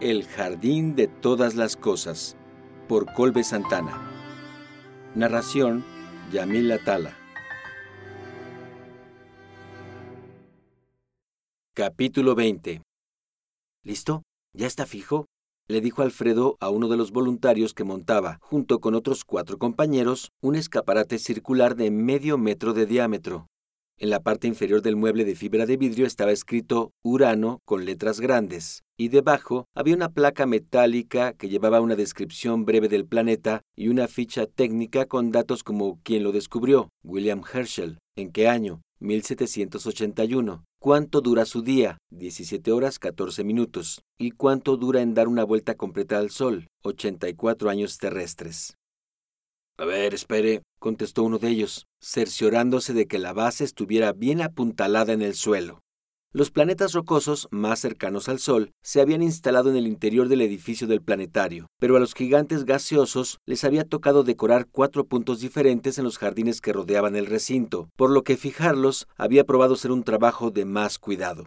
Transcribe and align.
El 0.00 0.24
Jardín 0.24 0.96
de 0.96 1.06
Todas 1.06 1.54
las 1.54 1.76
Cosas, 1.76 2.36
por 2.88 3.12
Colbe 3.14 3.44
Santana. 3.44 4.10
Narración, 5.14 5.84
Yamil 6.32 6.72
Atala. 6.72 7.16
Capítulo 11.74 12.34
20. 12.34 12.82
¿Listo? 13.84 14.22
¿Ya 14.52 14.66
está 14.66 14.84
fijo? 14.84 15.26
Le 15.68 15.80
dijo 15.80 16.02
Alfredo 16.02 16.56
a 16.58 16.70
uno 16.70 16.88
de 16.88 16.96
los 16.96 17.12
voluntarios 17.12 17.72
que 17.72 17.84
montaba, 17.84 18.38
junto 18.40 18.80
con 18.80 18.94
otros 18.94 19.24
cuatro 19.24 19.58
compañeros, 19.58 20.30
un 20.42 20.56
escaparate 20.56 21.18
circular 21.20 21.76
de 21.76 21.92
medio 21.92 22.36
metro 22.36 22.74
de 22.74 22.86
diámetro. 22.86 23.46
En 23.96 24.10
la 24.10 24.18
parte 24.18 24.48
inferior 24.48 24.82
del 24.82 24.96
mueble 24.96 25.24
de 25.24 25.36
fibra 25.36 25.66
de 25.66 25.76
vidrio 25.76 26.04
estaba 26.04 26.32
escrito 26.32 26.90
Urano 27.04 27.60
con 27.64 27.84
letras 27.84 28.18
grandes, 28.18 28.83
y 28.96 29.08
debajo 29.08 29.66
había 29.74 29.94
una 29.94 30.08
placa 30.08 30.46
metálica 30.46 31.32
que 31.32 31.48
llevaba 31.48 31.80
una 31.80 31.96
descripción 31.96 32.64
breve 32.64 32.88
del 32.88 33.06
planeta 33.06 33.62
y 33.76 33.88
una 33.88 34.08
ficha 34.08 34.46
técnica 34.46 35.06
con 35.06 35.30
datos 35.30 35.62
como 35.62 35.98
quién 36.02 36.22
lo 36.22 36.32
descubrió, 36.32 36.88
William 37.02 37.42
Herschel, 37.52 37.98
en 38.16 38.30
qué 38.30 38.48
año, 38.48 38.82
1781, 39.00 40.64
cuánto 40.80 41.20
dura 41.20 41.44
su 41.44 41.62
día, 41.62 41.98
17 42.10 42.72
horas 42.72 42.98
14 42.98 43.44
minutos, 43.44 44.02
y 44.18 44.30
cuánto 44.30 44.76
dura 44.76 45.02
en 45.02 45.14
dar 45.14 45.28
una 45.28 45.44
vuelta 45.44 45.74
completa 45.74 46.18
al 46.18 46.30
Sol, 46.30 46.68
84 46.84 47.70
años 47.70 47.98
terrestres. 47.98 48.76
A 49.76 49.84
ver, 49.84 50.14
espere, 50.14 50.62
contestó 50.78 51.24
uno 51.24 51.38
de 51.38 51.48
ellos, 51.48 51.86
cerciorándose 52.00 52.92
de 52.92 53.06
que 53.06 53.18
la 53.18 53.32
base 53.32 53.64
estuviera 53.64 54.12
bien 54.12 54.40
apuntalada 54.40 55.12
en 55.12 55.22
el 55.22 55.34
suelo. 55.34 55.80
Los 56.36 56.50
planetas 56.50 56.94
rocosos 56.94 57.46
más 57.52 57.78
cercanos 57.78 58.28
al 58.28 58.40
Sol 58.40 58.72
se 58.82 59.00
habían 59.00 59.22
instalado 59.22 59.70
en 59.70 59.76
el 59.76 59.86
interior 59.86 60.26
del 60.26 60.40
edificio 60.40 60.88
del 60.88 61.00
planetario, 61.00 61.68
pero 61.78 61.96
a 61.96 62.00
los 62.00 62.12
gigantes 62.12 62.64
gaseosos 62.64 63.38
les 63.46 63.62
había 63.62 63.84
tocado 63.84 64.24
decorar 64.24 64.66
cuatro 64.66 65.06
puntos 65.06 65.38
diferentes 65.38 65.96
en 65.96 66.02
los 66.02 66.18
jardines 66.18 66.60
que 66.60 66.72
rodeaban 66.72 67.14
el 67.14 67.26
recinto, 67.26 67.88
por 67.94 68.10
lo 68.10 68.24
que 68.24 68.36
fijarlos 68.36 69.06
había 69.16 69.44
probado 69.44 69.76
ser 69.76 69.92
un 69.92 70.02
trabajo 70.02 70.50
de 70.50 70.64
más 70.64 70.98
cuidado. 70.98 71.46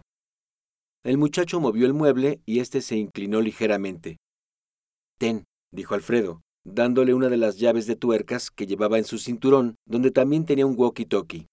El 1.03 1.17
muchacho 1.17 1.59
movió 1.59 1.85
el 1.85 1.93
mueble 1.93 2.39
y 2.45 2.61
éste 2.61 2.79
se 2.79 2.95
inclinó 2.95 3.41
ligeramente. 3.41 4.15
Ten, 5.19 5.43
dijo 5.69 5.95
Alfredo, 5.95 6.39
dándole 6.63 7.13
una 7.13 7.27
de 7.27 7.35
las 7.35 7.57
llaves 7.57 7.87
de 7.87 7.97
tuercas 7.97 8.51
que 8.51 8.67
llevaba 8.67 8.97
en 8.97 9.03
su 9.03 9.17
cinturón, 9.17 9.75
donde 9.85 10.11
también 10.11 10.45
tenía 10.45 10.65
un 10.65 10.77
walkie-talkie. 10.77 11.47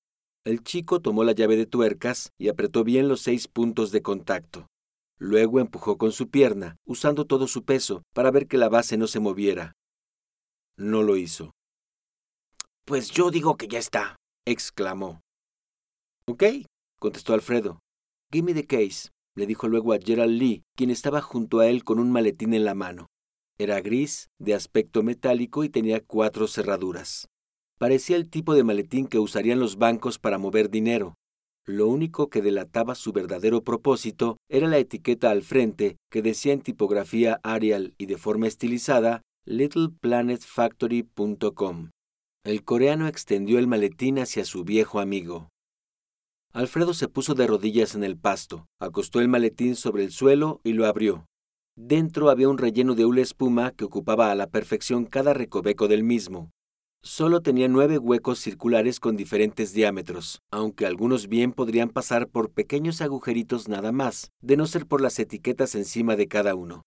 El 0.45 0.63
chico 0.63 1.01
tomó 1.01 1.25
la 1.25 1.33
llave 1.33 1.57
de 1.57 1.65
tuercas 1.65 2.31
y 2.39 2.49
apretó 2.49 2.85
bien 2.85 3.09
los 3.09 3.23
seis 3.23 3.49
puntos 3.49 3.93
de 3.93 4.03
contacto. 4.03 4.67
Luego 5.19 5.59
empujó 5.59 5.97
con 5.97 6.13
su 6.13 6.29
pierna, 6.29 6.77
usando 6.85 7.25
todo 7.25 7.47
su 7.47 7.65
peso, 7.65 8.03
para 8.13 8.31
ver 8.31 8.47
que 8.47 8.59
la 8.59 8.69
base 8.69 8.99
no 8.99 9.07
se 9.07 9.21
moviera. 9.21 9.73
No 10.77 11.03
lo 11.03 11.17
hizo. 11.17 11.53
Pues 12.85 13.11
yo 13.11 13.31
digo 13.31 13.57
que 13.57 13.69
ya 13.69 13.79
está, 13.79 14.17
exclamó. 14.45 15.23
Ok, 16.27 16.45
contestó 17.01 17.33
Alfredo. 17.33 17.79
Give 18.31 18.45
me 18.45 18.53
the 18.53 18.67
case, 18.67 19.09
le 19.35 19.47
dijo 19.47 19.69
luego 19.69 19.95
a 19.95 19.99
Gerald 19.99 20.39
Lee, 20.39 20.63
quien 20.77 20.91
estaba 20.91 21.23
junto 21.23 21.61
a 21.61 21.69
él 21.69 21.85
con 21.85 21.99
un 21.99 22.13
maletín 22.13 22.53
en 22.53 22.67
la 22.67 22.75
mano. 22.75 23.07
Era 23.57 23.81
gris, 23.81 24.29
de 24.39 24.53
aspecto 24.53 25.03
metálico 25.03 25.65
y 25.65 25.71
tenía 25.71 26.05
cuatro 26.05 26.49
cerraduras. 26.49 27.29
Parecía 27.79 28.17
el 28.17 28.31
tipo 28.31 28.55
de 28.55 28.65
maletín 28.65 29.07
que 29.07 29.19
usarían 29.19 29.61
los 29.61 29.77
bancos 29.77 30.19
para 30.19 30.39
mover 30.39 30.71
dinero. 30.71 31.15
Lo 31.67 31.89
único 31.89 32.29
que 32.29 32.43
delataba 32.43 32.95
su 32.95 33.13
verdadero 33.13 33.65
propósito 33.65 34.37
era 34.51 34.69
la 34.69 34.77
etiqueta 34.79 35.31
al 35.31 35.41
frente 35.43 35.97
que 36.11 36.21
decía 36.21 36.53
en 36.53 36.61
tipografía 36.61 37.41
Arial 37.43 37.95
y 37.97 38.05
de 38.07 38.19
forma 38.19 38.47
estilizada 38.47 39.23
littleplanetfactory.com. 39.47 41.91
El 42.45 42.65
coreano 42.65 43.09
extendió 43.09 43.59
el 43.59 43.67
maletín 43.67 44.19
hacia 44.19 44.45
su 44.45 44.65
viejo 44.65 45.01
amigo. 45.01 45.49
Alfredo 46.53 46.93
se 46.95 47.09
puso 47.09 47.35
de 47.35 47.47
rodillas 47.47 47.95
en 47.95 48.05
el 48.05 48.19
pasto, 48.19 48.67
acostó 48.79 49.21
el 49.21 49.29
maletín 49.29 49.75
sobre 49.75 50.05
el 50.05 50.13
suelo 50.13 50.61
y 50.63 50.75
lo 50.75 50.85
abrió. 50.87 51.25
Dentro 51.77 52.29
había 52.31 52.49
un 52.49 52.59
relleno 52.59 52.95
de 52.95 53.07
hula 53.07 53.23
espuma 53.23 53.73
que 53.73 53.85
ocupaba 53.85 54.31
a 54.31 54.35
la 54.35 54.47
perfección 54.47 55.07
cada 55.07 55.35
recoveco 55.35 55.89
del 55.89 56.05
mismo. 56.05 56.51
Solo 57.07 57.43
tenía 57.43 57.69
nueve 57.69 57.99
huecos 57.99 58.39
circulares 58.39 58.99
con 58.99 59.15
diferentes 59.15 59.75
diámetros, 59.75 60.41
aunque 60.51 60.87
algunos 60.87 61.29
bien 61.29 61.53
podrían 61.53 61.91
pasar 61.91 62.29
por 62.29 62.51
pequeños 62.51 63.03
agujeritos 63.03 63.69
nada 63.69 63.93
más, 63.93 64.31
de 64.41 64.57
no 64.57 64.67
ser 64.67 64.87
por 64.87 65.03
las 65.03 65.19
etiquetas 65.19 65.75
encima 65.75 66.17
de 66.17 66.29
cada 66.29 66.55
uno. 66.55 66.81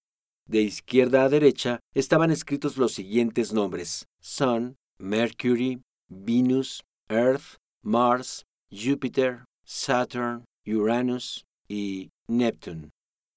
De 0.48 0.64
izquierda 0.64 1.24
a 1.24 1.30
derecha 1.30 1.82
estaban 1.94 2.32
escritos 2.32 2.78
los 2.78 2.94
siguientes 2.94 3.54
nombres: 3.54 4.08
Sun, 4.20 4.76
Mercury, 4.98 5.84
Venus, 6.10 6.82
Earth, 7.10 7.58
Mars, 7.84 8.44
Júpiter, 8.72 9.46
Saturn, 9.64 10.46
Uranus 10.66 11.46
y 11.70 12.10
Neptune. 12.28 12.90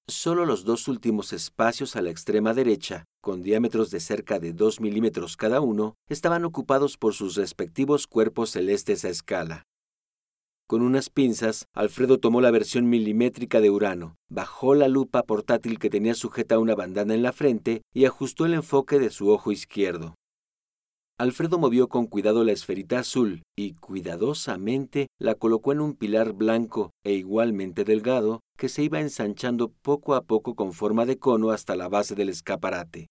Solo 0.07 0.47
los 0.47 0.65
dos 0.65 0.87
últimos 0.87 1.31
espacios 1.31 1.95
a 1.95 2.01
la 2.01 2.09
extrema 2.09 2.55
derecha, 2.55 3.05
con 3.21 3.41
diámetros 3.43 3.91
de 3.91 3.99
cerca 3.99 4.39
de 4.39 4.51
2 4.51 4.81
milímetros 4.81 5.37
cada 5.37 5.61
uno, 5.61 5.95
estaban 6.09 6.43
ocupados 6.43 6.97
por 6.97 7.13
sus 7.13 7.35
respectivos 7.35 8.07
cuerpos 8.07 8.49
celestes 8.49 9.05
a 9.05 9.09
escala. 9.09 9.67
Con 10.67 10.81
unas 10.81 11.09
pinzas, 11.09 11.67
Alfredo 11.73 12.17
tomó 12.17 12.39
la 12.41 12.49
versión 12.49 12.89
milimétrica 12.89 13.59
de 13.59 13.69
Urano, 13.69 14.15
bajó 14.29 14.73
la 14.73 14.87
lupa 14.87 15.23
portátil 15.23 15.79
que 15.79 15.89
tenía 15.89 16.15
sujeta 16.15 16.55
a 16.55 16.59
una 16.59 16.75
bandana 16.75 17.13
en 17.13 17.23
la 17.23 17.33
frente 17.33 17.81
y 17.93 18.05
ajustó 18.05 18.45
el 18.45 18.53
enfoque 18.53 18.97
de 18.97 19.09
su 19.09 19.29
ojo 19.29 19.51
izquierdo. 19.51 20.15
Alfredo 21.21 21.59
movió 21.59 21.87
con 21.87 22.07
cuidado 22.07 22.43
la 22.43 22.51
esferita 22.51 22.97
azul 22.97 23.43
y 23.55 23.73
cuidadosamente 23.73 25.05
la 25.19 25.35
colocó 25.35 25.71
en 25.71 25.79
un 25.79 25.93
pilar 25.93 26.33
blanco 26.33 26.89
e 27.05 27.13
igualmente 27.13 27.83
delgado 27.83 28.39
que 28.57 28.69
se 28.69 28.81
iba 28.81 28.99
ensanchando 28.99 29.71
poco 29.83 30.15
a 30.15 30.23
poco 30.23 30.55
con 30.55 30.73
forma 30.73 31.05
de 31.05 31.19
cono 31.19 31.51
hasta 31.51 31.75
la 31.75 31.89
base 31.89 32.15
del 32.15 32.29
escaparate. 32.29 33.05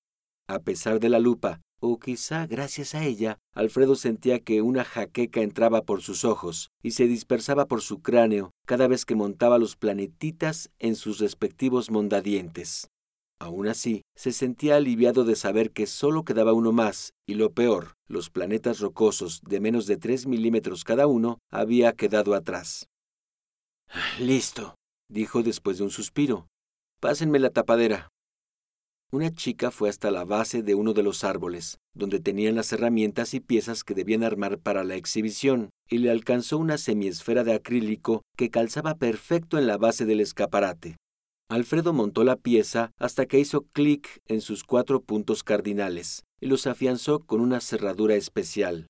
A 0.49 0.59
pesar 0.59 0.99
de 0.99 1.09
la 1.09 1.21
lupa, 1.21 1.61
o 1.81 2.01
quizá 2.01 2.49
gracias 2.49 2.97
a 2.97 3.05
ella, 3.05 3.39
Alfredo 3.55 3.95
sentía 3.95 4.41
que 4.41 4.61
una 4.61 4.83
jaqueca 4.83 5.43
entraba 5.43 5.83
por 5.83 6.03
sus 6.03 6.25
ojos 6.25 6.71
y 6.83 6.91
se 6.91 7.07
dispersaba 7.07 7.67
por 7.67 7.81
su 7.81 8.03
cráneo 8.03 8.51
cada 8.67 8.89
vez 8.89 9.05
que 9.05 9.15
montaba 9.15 9.57
los 9.57 9.77
planetitas 9.77 10.69
en 10.81 10.97
sus 10.97 11.21
respectivos 11.21 11.93
mondadientes. 11.93 12.89
Aún 13.41 13.69
así, 13.69 14.03
se 14.15 14.33
sentía 14.33 14.77
aliviado 14.77 15.25
de 15.25 15.35
saber 15.35 15.71
que 15.71 15.87
solo 15.87 16.25
quedaba 16.25 16.53
uno 16.53 16.73
más, 16.73 17.15
y 17.27 17.35
lo 17.35 17.53
peor, 17.53 17.95
los 18.07 18.29
planetas 18.29 18.81
rocosos 18.81 19.41
de 19.43 19.61
menos 19.61 19.87
de 19.87 19.97
3 19.97 20.27
milímetros 20.27 20.85
cada 20.85 21.07
uno, 21.07 21.39
había 21.51 21.95
quedado 21.95 22.35
atrás. 22.35 22.87
Listo, 24.21 24.75
dijo 25.09 25.43
después 25.43 25.79
de 25.79 25.85
un 25.85 25.91
suspiro. 25.91 26.49
Pásenme 27.01 27.39
la 27.39 27.49
tapadera. 27.49 28.11
Una 29.11 29.33
chica 29.33 29.71
fue 29.71 29.89
hasta 29.89 30.11
la 30.11 30.25
base 30.25 30.63
de 30.63 30.75
uno 30.75 30.93
de 30.93 31.03
los 31.03 31.25
árboles, 31.25 31.79
donde 31.95 32.21
tenían 32.21 32.55
las 32.55 32.73
herramientas 32.73 33.33
y 33.33 33.41
piezas 33.41 33.85
que 33.85 33.95
debían 33.95 34.23
armar 34.23 34.59
para 34.59 34.85
la 34.85 34.97
exhibición, 34.97 35.71
y 35.89 35.99
le 35.99 36.11
alcanzó 36.11 36.59
una 36.59 36.77
semiesfera 36.77 37.43
de 37.43 37.55
acrílico 37.55 38.23
que 38.37 38.51
calzaba 38.51 38.97
perfecto 38.97 39.59
en 39.59 39.67
la 39.67 39.79
base 39.79 40.05
del 40.05 40.21
escaparate. 40.21 40.99
Alfredo 41.51 41.93
montó 41.93 42.23
la 42.23 42.37
pieza 42.37 42.93
hasta 42.97 43.27
que 43.27 43.41
hizo 43.41 43.63
clic 43.73 44.23
en 44.27 44.41
sus 44.41 44.63
cuatro 44.63 45.03
puntos 45.03 45.43
cardinales 45.43 46.23
y 46.41 46.47
los 46.47 46.69
afianzó 46.69 47.27
con 47.27 47.41
una 47.41 47.61
cerradura 47.61 48.15
especial. 48.15 48.87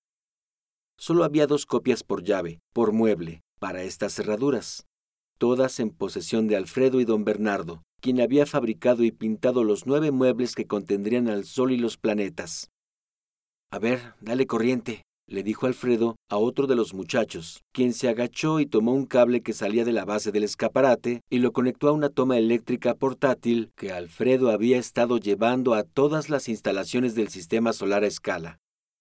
Solo 0.99 1.25
había 1.25 1.47
dos 1.47 1.65
copias 1.65 2.05
por 2.05 2.23
llave, 2.23 2.61
por 2.75 2.93
mueble, 2.93 3.41
para 3.59 3.83
estas 3.83 4.13
cerraduras, 4.13 4.85
todas 5.39 5.81
en 5.81 5.89
posesión 5.89 6.49
de 6.49 6.57
Alfredo 6.57 7.01
y 7.01 7.07
don 7.07 7.25
Bernardo, 7.25 7.81
quien 8.03 8.21
había 8.21 8.45
fabricado 8.45 9.05
y 9.05 9.11
pintado 9.11 9.65
los 9.65 9.87
nueve 9.87 10.11
muebles 10.11 10.55
que 10.55 10.67
contendrían 10.67 11.29
al 11.29 11.47
Sol 11.47 11.73
y 11.73 11.79
los 11.79 11.97
planetas. 11.97 12.69
A 13.71 13.79
ver, 13.79 14.13
dale 14.21 14.47
corriente, 14.47 15.03
le 15.31 15.45
dijo 15.45 15.67
Alfredo 15.67 16.17
a 16.29 16.37
otro 16.37 16.67
de 16.67 16.75
los 16.75 16.93
muchachos, 16.93 17.63
quien 17.73 17.95
se 17.95 18.09
agachó 18.09 18.59
y 18.59 18.67
tomó 18.67 18.93
un 18.93 19.07
cable 19.07 19.43
que 19.43 19.53
salía 19.53 19.85
de 19.85 19.93
la 19.93 20.05
base 20.05 20.33
del 20.33 20.43
escaparate 20.43 21.21
y 21.31 21.39
lo 21.39 21.53
conectó 21.53 21.89
a 21.89 21.93
una 21.93 22.09
toma 22.09 22.37
eléctrica 22.37 22.95
portátil 22.95 23.71
que 23.77 23.93
Alfredo 23.93 24.51
había 24.51 24.77
estado 24.77 25.19
llevando 25.19 25.75
a 25.75 25.85
todas 25.85 26.31
las 26.31 26.49
instalaciones 26.49 27.15
del 27.15 27.29
sistema 27.29 27.73
solar 27.73 28.03
a 28.03 28.09
escala. 28.09 28.59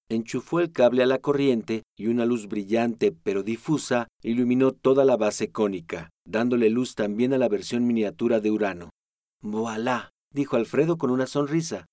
Enchufó 0.08 0.60
el 0.60 0.72
cable 0.72 1.02
a 1.04 1.08
la 1.08 1.18
corriente 1.18 1.84
y 1.98 2.08
una 2.08 2.26
luz 2.26 2.48
brillante 2.48 3.12
pero 3.12 3.42
difusa 3.42 4.08
iluminó 4.22 4.72
toda 4.72 5.06
la 5.06 5.18
base 5.18 5.52
cónica, 5.52 6.10
dándole 6.26 6.70
luz 6.70 6.94
también 6.94 7.34
a 7.34 7.40
la 7.40 7.50
versión 7.50 7.88
miniatura 7.88 8.40
de 8.40 8.52
Urano. 8.52 8.92
¡Voilá! 9.42 10.12
dijo 10.32 10.58
Alfredo 10.58 10.98
con 10.98 11.10
una 11.10 11.26
sonrisa. 11.26 11.86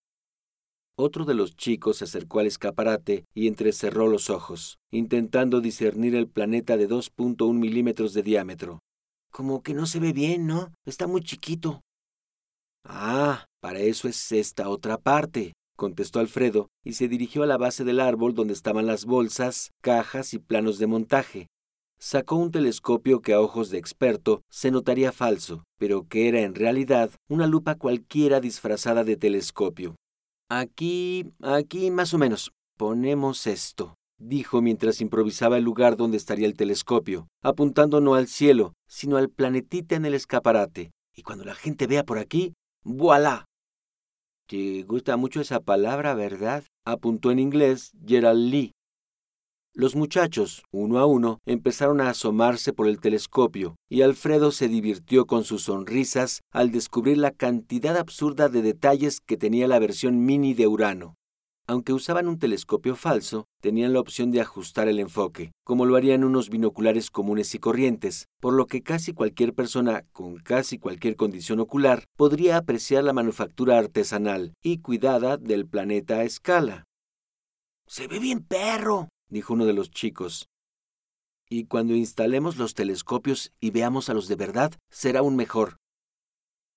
Otro 0.98 1.26
de 1.26 1.34
los 1.34 1.54
chicos 1.56 1.98
se 1.98 2.04
acercó 2.04 2.40
al 2.40 2.46
escaparate 2.46 3.26
y 3.34 3.48
entrecerró 3.48 4.08
los 4.08 4.30
ojos, 4.30 4.78
intentando 4.90 5.60
discernir 5.60 6.14
el 6.14 6.26
planeta 6.26 6.78
de 6.78 6.88
2.1 6.88 7.52
milímetros 7.52 8.14
de 8.14 8.22
diámetro. 8.22 8.78
Como 9.30 9.62
que 9.62 9.74
no 9.74 9.84
se 9.84 10.00
ve 10.00 10.14
bien, 10.14 10.46
¿no? 10.46 10.72
Está 10.86 11.06
muy 11.06 11.20
chiquito. 11.20 11.82
Ah, 12.82 13.44
Para 13.60 13.80
eso 13.80 14.08
es 14.08 14.32
esta 14.32 14.70
otra 14.70 14.96
parte, 14.96 15.52
contestó 15.76 16.18
Alfredo, 16.18 16.68
y 16.82 16.94
se 16.94 17.08
dirigió 17.08 17.42
a 17.42 17.46
la 17.46 17.58
base 17.58 17.84
del 17.84 18.00
árbol 18.00 18.34
donde 18.34 18.54
estaban 18.54 18.86
las 18.86 19.04
bolsas, 19.04 19.72
cajas 19.82 20.32
y 20.32 20.38
planos 20.38 20.78
de 20.78 20.86
montaje. 20.86 21.46
Sacó 21.98 22.36
un 22.36 22.50
telescopio 22.50 23.20
que 23.20 23.34
a 23.34 23.40
ojos 23.42 23.68
de 23.68 23.76
experto 23.76 24.40
se 24.50 24.70
notaría 24.70 25.12
falso, 25.12 25.64
pero 25.78 26.06
que 26.08 26.28
era 26.28 26.40
en 26.40 26.54
realidad 26.54 27.10
una 27.28 27.46
lupa 27.46 27.74
cualquiera 27.74 28.40
disfrazada 28.40 29.04
de 29.04 29.16
telescopio. 29.16 29.94
Aquí, 30.48 31.32
aquí 31.42 31.90
más 31.90 32.14
o 32.14 32.18
menos. 32.18 32.52
Ponemos 32.78 33.46
esto, 33.46 33.96
dijo 34.18 34.62
mientras 34.62 35.00
improvisaba 35.00 35.58
el 35.58 35.64
lugar 35.64 35.96
donde 35.96 36.18
estaría 36.18 36.46
el 36.46 36.54
telescopio, 36.54 37.26
apuntando 37.42 38.00
no 38.00 38.14
al 38.14 38.28
cielo, 38.28 38.74
sino 38.86 39.16
al 39.16 39.28
planetita 39.28 39.96
en 39.96 40.04
el 40.04 40.14
escaparate. 40.14 40.92
Y 41.14 41.22
cuando 41.22 41.44
la 41.44 41.54
gente 41.54 41.86
vea 41.86 42.04
por 42.04 42.18
aquí, 42.18 42.52
¡voilá! 42.84 43.46
Te 44.46 44.84
gusta 44.84 45.16
mucho 45.16 45.40
esa 45.40 45.58
palabra, 45.58 46.14
¿verdad? 46.14 46.62
apuntó 46.84 47.32
en 47.32 47.40
inglés 47.40 47.90
Gerald 48.06 48.48
Lee. 48.48 48.72
Los 49.78 49.94
muchachos, 49.94 50.62
uno 50.72 50.98
a 50.98 51.04
uno, 51.04 51.38
empezaron 51.44 52.00
a 52.00 52.08
asomarse 52.08 52.72
por 52.72 52.88
el 52.88 52.98
telescopio, 52.98 53.76
y 53.90 54.00
Alfredo 54.00 54.50
se 54.50 54.68
divirtió 54.68 55.26
con 55.26 55.44
sus 55.44 55.64
sonrisas 55.64 56.40
al 56.50 56.70
descubrir 56.70 57.18
la 57.18 57.30
cantidad 57.30 57.94
absurda 57.98 58.48
de 58.48 58.62
detalles 58.62 59.20
que 59.20 59.36
tenía 59.36 59.68
la 59.68 59.78
versión 59.78 60.24
mini 60.24 60.54
de 60.54 60.66
Urano. 60.66 61.16
Aunque 61.66 61.92
usaban 61.92 62.26
un 62.26 62.38
telescopio 62.38 62.96
falso, 62.96 63.44
tenían 63.60 63.92
la 63.92 64.00
opción 64.00 64.30
de 64.30 64.40
ajustar 64.40 64.88
el 64.88 64.98
enfoque, 64.98 65.52
como 65.62 65.84
lo 65.84 65.96
harían 65.96 66.24
unos 66.24 66.48
binoculares 66.48 67.10
comunes 67.10 67.54
y 67.54 67.58
corrientes, 67.58 68.28
por 68.40 68.54
lo 68.54 68.64
que 68.64 68.82
casi 68.82 69.12
cualquier 69.12 69.52
persona 69.52 70.04
con 70.12 70.36
casi 70.38 70.78
cualquier 70.78 71.16
condición 71.16 71.60
ocular 71.60 72.04
podría 72.16 72.56
apreciar 72.56 73.04
la 73.04 73.12
manufactura 73.12 73.76
artesanal 73.76 74.54
y 74.62 74.78
cuidada 74.78 75.36
del 75.36 75.66
planeta 75.66 76.14
a 76.14 76.24
escala. 76.24 76.84
Se 77.86 78.08
ve 78.08 78.18
bien 78.18 78.42
perro, 78.42 79.08
dijo 79.28 79.54
uno 79.54 79.66
de 79.66 79.72
los 79.72 79.90
chicos. 79.90 80.48
Y 81.48 81.66
cuando 81.66 81.94
instalemos 81.94 82.56
los 82.56 82.74
telescopios 82.74 83.52
y 83.60 83.70
veamos 83.70 84.08
a 84.08 84.14
los 84.14 84.28
de 84.28 84.36
verdad, 84.36 84.72
será 84.90 85.20
aún 85.20 85.36
mejor. 85.36 85.76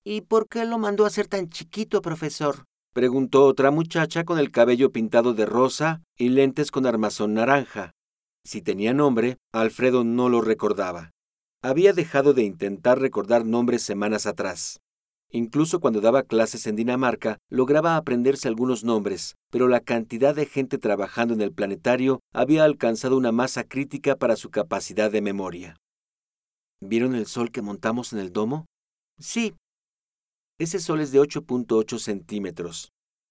¿Y 0.04 0.22
por 0.22 0.48
qué 0.48 0.64
lo 0.64 0.78
mandó 0.78 1.04
a 1.04 1.10
ser 1.10 1.26
tan 1.26 1.48
chiquito, 1.48 2.00
profesor? 2.00 2.64
preguntó 2.92 3.44
otra 3.44 3.70
muchacha 3.70 4.24
con 4.24 4.38
el 4.38 4.50
cabello 4.50 4.90
pintado 4.90 5.34
de 5.34 5.46
rosa 5.46 6.02
y 6.16 6.30
lentes 6.30 6.70
con 6.70 6.86
armazón 6.86 7.34
naranja. 7.34 7.92
Si 8.44 8.62
tenía 8.62 8.94
nombre, 8.94 9.36
Alfredo 9.52 10.04
no 10.04 10.28
lo 10.28 10.40
recordaba. 10.40 11.10
Había 11.62 11.92
dejado 11.92 12.32
de 12.32 12.42
intentar 12.42 12.98
recordar 12.98 13.44
nombres 13.44 13.82
semanas 13.82 14.26
atrás. 14.26 14.80
Incluso 15.32 15.78
cuando 15.78 16.00
daba 16.00 16.24
clases 16.24 16.66
en 16.66 16.74
Dinamarca, 16.74 17.38
lograba 17.48 17.96
aprenderse 17.96 18.48
algunos 18.48 18.82
nombres, 18.82 19.36
pero 19.50 19.68
la 19.68 19.80
cantidad 19.80 20.34
de 20.34 20.46
gente 20.46 20.76
trabajando 20.76 21.34
en 21.34 21.40
el 21.40 21.52
planetario 21.52 22.20
había 22.34 22.64
alcanzado 22.64 23.16
una 23.16 23.30
masa 23.30 23.62
crítica 23.62 24.16
para 24.16 24.34
su 24.34 24.50
capacidad 24.50 25.10
de 25.10 25.22
memoria. 25.22 25.76
¿Vieron 26.80 27.14
el 27.14 27.26
sol 27.26 27.52
que 27.52 27.62
montamos 27.62 28.12
en 28.12 28.18
el 28.18 28.32
domo? 28.32 28.66
Sí. 29.20 29.54
Ese 30.58 30.80
sol 30.80 31.00
es 31.00 31.12
de 31.12 31.20
8.8 31.20 31.98
centímetros. 31.98 32.90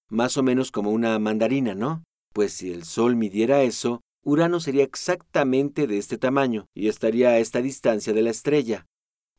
Más 0.10 0.38
o 0.38 0.44
menos 0.44 0.72
como 0.72 0.92
una 0.92 1.20
mandarina, 1.20 1.76
¿no? 1.76 2.04
Pues 2.34 2.54
si 2.54 2.72
el 2.72 2.86
sol 2.86 3.16
midiera 3.16 3.64
eso, 3.64 4.02
Urano 4.24 4.60
sería 4.60 4.84
exactamente 4.84 5.86
de 5.86 5.98
este 5.98 6.18
tamaño 6.18 6.66
y 6.74 6.88
estaría 6.88 7.30
a 7.30 7.40
esta 7.40 7.62
distancia 7.62 8.14
de 8.14 8.22
la 8.22 8.30
estrella. 8.30 8.86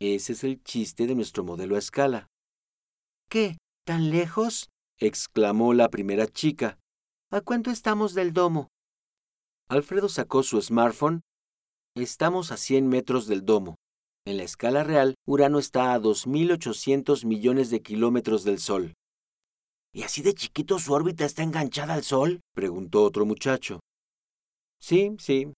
Ese 0.01 0.33
es 0.33 0.45
el 0.45 0.63
chiste 0.63 1.07
de 1.07 1.15
nuestro 1.15 1.45
modelo 1.45 1.77
a 1.77 1.79
escala. 1.79 2.30
¿Qué? 3.31 3.59
¿Tan 3.87 4.11
lejos? 4.11 4.71
exclamó 4.99 5.73
la 5.73 5.89
primera 5.89 6.27
chica. 6.27 6.81
¿A 7.31 7.41
cuánto 7.41 7.71
estamos 7.71 8.13
del 8.13 8.33
domo? 8.33 8.67
Alfredo 9.69 10.09
sacó 10.09 10.43
su 10.43 10.61
smartphone. 10.61 11.21
Estamos 11.95 12.51
a 12.51 12.57
100 12.57 12.89
metros 12.89 13.29
del 13.29 13.45
domo. 13.45 13.77
En 14.27 14.37
la 14.37 14.43
escala 14.43 14.83
real, 14.83 15.15
Urano 15.29 15.61
está 15.61 15.95
a 15.95 16.01
2.800 16.01 17.25
millones 17.25 17.71
de 17.71 17.83
kilómetros 17.83 18.43
del 18.43 18.59
Sol. 18.59 18.95
¿Y 19.95 20.03
así 20.03 20.23
de 20.23 20.35
chiquito 20.35 20.81
su 20.81 20.93
órbita 20.93 21.25
está 21.25 21.45
enganchada 21.45 21.95
al 21.95 22.03
Sol? 22.03 22.41
preguntó 22.53 23.05
otro 23.05 23.27
muchacho. 23.27 23.79
Sí, 24.81 25.15
sí. 25.21 25.53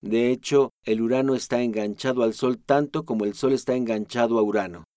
De 0.00 0.30
hecho, 0.30 0.70
el 0.82 1.02
Urano 1.02 1.34
está 1.34 1.60
enganchado 1.60 2.22
al 2.22 2.32
Sol 2.32 2.58
tanto 2.58 3.04
como 3.04 3.26
el 3.26 3.34
Sol 3.34 3.52
está 3.52 3.74
enganchado 3.74 4.38
a 4.38 4.42
Urano 4.42 4.87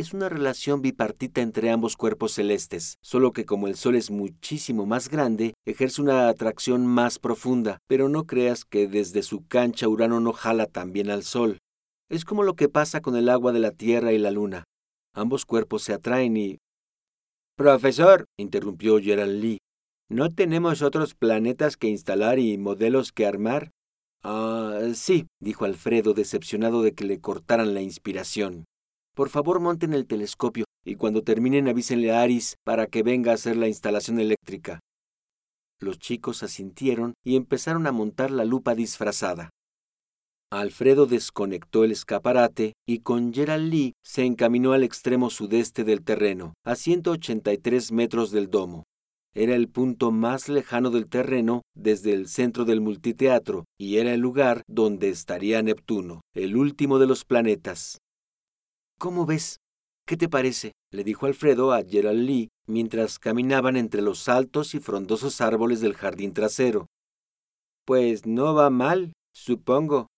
es 0.00 0.14
una 0.14 0.30
relación 0.30 0.80
bipartita 0.80 1.42
entre 1.42 1.70
ambos 1.70 1.94
cuerpos 1.94 2.32
celestes, 2.32 2.96
solo 3.02 3.32
que 3.32 3.44
como 3.44 3.68
el 3.68 3.76
Sol 3.76 3.96
es 3.96 4.10
muchísimo 4.10 4.86
más 4.86 5.10
grande, 5.10 5.52
ejerce 5.66 6.00
una 6.00 6.28
atracción 6.28 6.86
más 6.86 7.18
profunda, 7.18 7.78
pero 7.86 8.08
no 8.08 8.26
creas 8.26 8.64
que 8.64 8.88
desde 8.88 9.22
su 9.22 9.46
cancha 9.46 9.88
Urano 9.88 10.18
no 10.20 10.32
jala 10.32 10.64
también 10.64 11.10
al 11.10 11.22
Sol. 11.22 11.58
Es 12.08 12.24
como 12.24 12.44
lo 12.44 12.54
que 12.54 12.70
pasa 12.70 13.02
con 13.02 13.14
el 13.14 13.28
agua 13.28 13.52
de 13.52 13.58
la 13.58 13.72
Tierra 13.72 14.12
y 14.12 14.18
la 14.18 14.30
Luna. 14.30 14.64
Ambos 15.14 15.44
cuerpos 15.44 15.82
se 15.82 15.92
atraen 15.92 16.34
y... 16.38 16.58
Profesor, 17.56 18.24
interrumpió 18.38 19.00
Gerald 19.00 19.38
Lee, 19.38 19.58
¿no 20.08 20.30
tenemos 20.30 20.80
otros 20.80 21.14
planetas 21.14 21.76
que 21.76 21.88
instalar 21.88 22.38
y 22.38 22.56
modelos 22.56 23.12
que 23.12 23.26
armar? 23.26 23.70
Ah, 24.22 24.80
sí, 24.94 25.26
dijo 25.40 25.66
Alfredo, 25.66 26.14
decepcionado 26.14 26.80
de 26.82 26.94
que 26.94 27.04
le 27.04 27.20
cortaran 27.20 27.74
la 27.74 27.82
inspiración. 27.82 28.64
Por 29.14 29.28
favor, 29.28 29.60
monten 29.60 29.92
el 29.92 30.06
telescopio 30.06 30.64
y 30.84 30.94
cuando 30.94 31.22
terminen 31.22 31.68
avísenle 31.68 32.12
a 32.12 32.22
Aris 32.22 32.56
para 32.64 32.86
que 32.86 33.02
venga 33.02 33.32
a 33.32 33.34
hacer 33.34 33.56
la 33.56 33.68
instalación 33.68 34.18
eléctrica. 34.18 34.80
Los 35.78 35.98
chicos 35.98 36.42
asintieron 36.42 37.14
y 37.24 37.36
empezaron 37.36 37.86
a 37.86 37.92
montar 37.92 38.30
la 38.30 38.44
lupa 38.44 38.74
disfrazada. 38.74 39.50
Alfredo 40.52 41.06
desconectó 41.06 41.84
el 41.84 41.92
escaparate 41.92 42.72
y 42.86 43.00
con 43.00 43.32
Gerald 43.32 43.70
Lee 43.70 43.92
se 44.04 44.24
encaminó 44.24 44.72
al 44.72 44.82
extremo 44.82 45.30
sudeste 45.30 45.84
del 45.84 46.02
terreno, 46.02 46.54
a 46.64 46.74
183 46.74 47.92
metros 47.92 48.32
del 48.32 48.50
domo. 48.50 48.84
Era 49.32 49.54
el 49.54 49.68
punto 49.68 50.10
más 50.10 50.48
lejano 50.48 50.90
del 50.90 51.08
terreno 51.08 51.62
desde 51.76 52.14
el 52.14 52.26
centro 52.26 52.64
del 52.64 52.80
multiteatro 52.80 53.64
y 53.78 53.98
era 53.98 54.12
el 54.12 54.20
lugar 54.20 54.62
donde 54.66 55.08
estaría 55.08 55.62
Neptuno, 55.62 56.20
el 56.34 56.56
último 56.56 56.98
de 56.98 57.06
los 57.06 57.24
planetas. 57.24 57.98
¿Cómo 59.00 59.24
ves? 59.24 59.56
¿Qué 60.06 60.18
te 60.18 60.28
parece? 60.28 60.72
le 60.92 61.04
dijo 61.04 61.24
Alfredo 61.24 61.72
a 61.72 61.82
Gerald 61.82 62.20
Lee 62.20 62.50
mientras 62.68 63.18
caminaban 63.18 63.78
entre 63.78 64.02
los 64.02 64.28
altos 64.28 64.74
y 64.74 64.78
frondosos 64.78 65.40
árboles 65.40 65.80
del 65.80 65.94
jardín 65.94 66.34
trasero. 66.34 66.84
Pues 67.86 68.26
no 68.26 68.52
va 68.52 68.68
mal, 68.68 69.14
supongo. 69.34 70.08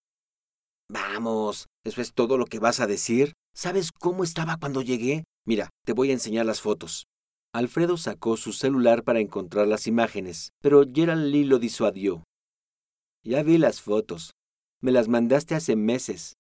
Vamos, 0.91 1.69
¿eso 1.85 2.01
es 2.01 2.13
todo 2.13 2.37
lo 2.37 2.45
que 2.47 2.59
vas 2.59 2.81
a 2.81 2.89
decir? 2.89 3.35
¿Sabes 3.55 3.93
cómo 3.93 4.25
estaba 4.25 4.57
cuando 4.57 4.83
llegué? 4.83 5.23
Mira, 5.47 5.71
te 5.87 5.93
voy 5.93 6.11
a 6.11 6.15
enseñar 6.15 6.47
las 6.47 6.61
fotos. 6.61 7.05
Alfredo 7.55 7.97
sacó 7.97 8.37
su 8.37 8.53
celular 8.53 9.05
para 9.05 9.21
encontrar 9.21 9.69
las 9.69 9.87
imágenes, 9.87 10.51
pero 10.61 10.85
Gerald 10.93 11.27
Lee 11.27 11.45
lo 11.45 11.61
disuadió. 11.61 12.25
Ya 13.23 13.45
vi 13.45 13.59
las 13.59 13.81
fotos. 13.81 14.33
Me 14.81 14.91
las 14.91 15.07
mandaste 15.07 15.55
hace 15.55 15.77
meses. 15.77 16.35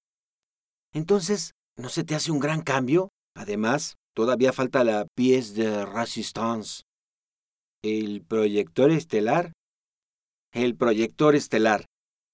Entonces, 0.92 1.52
¿No 1.76 1.88
se 1.88 2.04
te 2.04 2.14
hace 2.14 2.30
un 2.30 2.38
gran 2.38 2.62
cambio? 2.62 3.08
Además, 3.34 3.96
todavía 4.14 4.52
falta 4.52 4.84
la 4.84 5.06
pièce 5.16 5.54
de 5.54 5.86
résistance. 5.86 6.82
¿El 7.82 8.22
proyector 8.22 8.90
estelar? 8.90 9.52
El 10.52 10.76
proyector 10.76 11.34
estelar. 11.34 11.86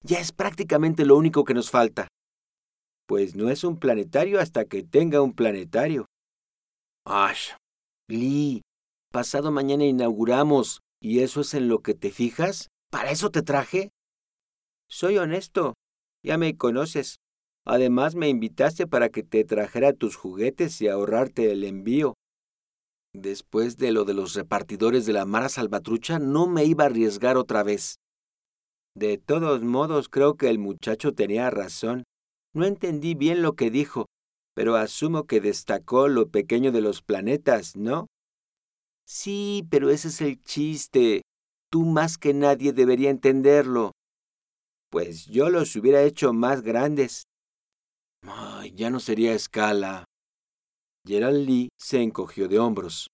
Ya 0.05 0.19
es 0.19 0.33
prácticamente 0.33 1.05
lo 1.05 1.17
único 1.17 1.45
que 1.45 1.55
nos 1.55 1.71
falta. 1.71 2.09
Pues 3.07 3.37
no 3.37 3.49
es 3.49 3.65
un 3.65 3.79
planetario 3.79 4.41
hasta 4.41 4.65
que 4.65 4.83
tenga 4.83 5.23
un 5.23 5.33
planetario. 5.33 6.07
Ash, 7.07 7.53
Lee, 8.09 8.63
pasado 9.13 9.51
mañana 9.51 9.85
inauguramos, 9.85 10.81
¿y 11.01 11.21
eso 11.21 11.41
es 11.41 11.55
en 11.55 11.69
lo 11.69 11.79
que 11.81 11.95
te 11.95 12.11
fijas? 12.11 12.69
¿Para 12.91 13.11
eso 13.11 13.31
te 13.31 13.43
traje? 13.43 13.91
Soy 14.91 15.17
honesto, 15.17 15.75
ya 16.25 16.37
me 16.39 16.57
conoces. 16.57 17.17
Además 17.69 18.15
me 18.15 18.31
invitaste 18.31 18.87
para 18.87 19.11
que 19.11 19.23
te 19.23 19.45
trajera 19.45 19.93
tus 19.93 20.17
juguetes 20.17 20.81
y 20.81 20.89
ahorrarte 20.89 21.53
el 21.53 21.65
envío. 21.65 22.15
Después 23.15 23.77
de 23.77 23.93
lo 23.93 24.07
de 24.07 24.15
los 24.15 24.33
repartidores 24.35 25.05
de 25.05 25.13
la 25.13 25.27
Mara 25.27 25.51
Salvatrucha, 25.51 26.19
no 26.19 26.47
me 26.47 26.65
iba 26.65 26.85
a 26.85 26.87
arriesgar 26.87 27.37
otra 27.37 27.63
vez. 27.63 27.97
De 28.97 29.19
todos 29.19 29.63
modos, 29.63 30.09
creo 30.09 30.35
que 30.35 30.49
el 30.49 30.59
muchacho 30.59 31.13
tenía 31.13 31.51
razón. 31.51 32.05
No 32.55 32.65
entendí 32.65 33.15
bien 33.15 33.43
lo 33.43 33.53
que 33.53 33.71
dijo, 33.71 34.07
pero 34.55 34.77
asumo 34.77 35.27
que 35.27 35.43
destacó 35.43 36.09
lo 36.09 36.31
pequeño 36.31 36.73
de 36.73 36.81
los 36.81 37.03
planetas, 37.03 37.77
¿no? 37.77 38.07
Sí, 39.07 39.67
pero 39.71 39.91
ese 39.91 40.09
es 40.09 40.23
el 40.23 40.43
chiste. 40.43 41.21
Tú 41.71 41.85
más 41.85 42.17
que 42.17 42.33
nadie 42.33 42.73
debería 42.73 43.11
entenderlo. 43.11 43.93
Pues 44.91 45.27
yo 45.27 45.51
los 45.51 45.77
hubiera 45.77 46.03
hecho 46.03 46.33
más 46.33 46.63
grandes. 46.63 47.25
Ay, 48.31 48.73
ya 48.75 48.91
no 48.91 49.01
sería 49.01 49.33
escala. 49.33 50.05
Gerald 51.07 51.47
Lee 51.47 51.69
se 51.79 52.03
encogió 52.03 52.49
de 52.49 52.59
hombros. 52.59 53.09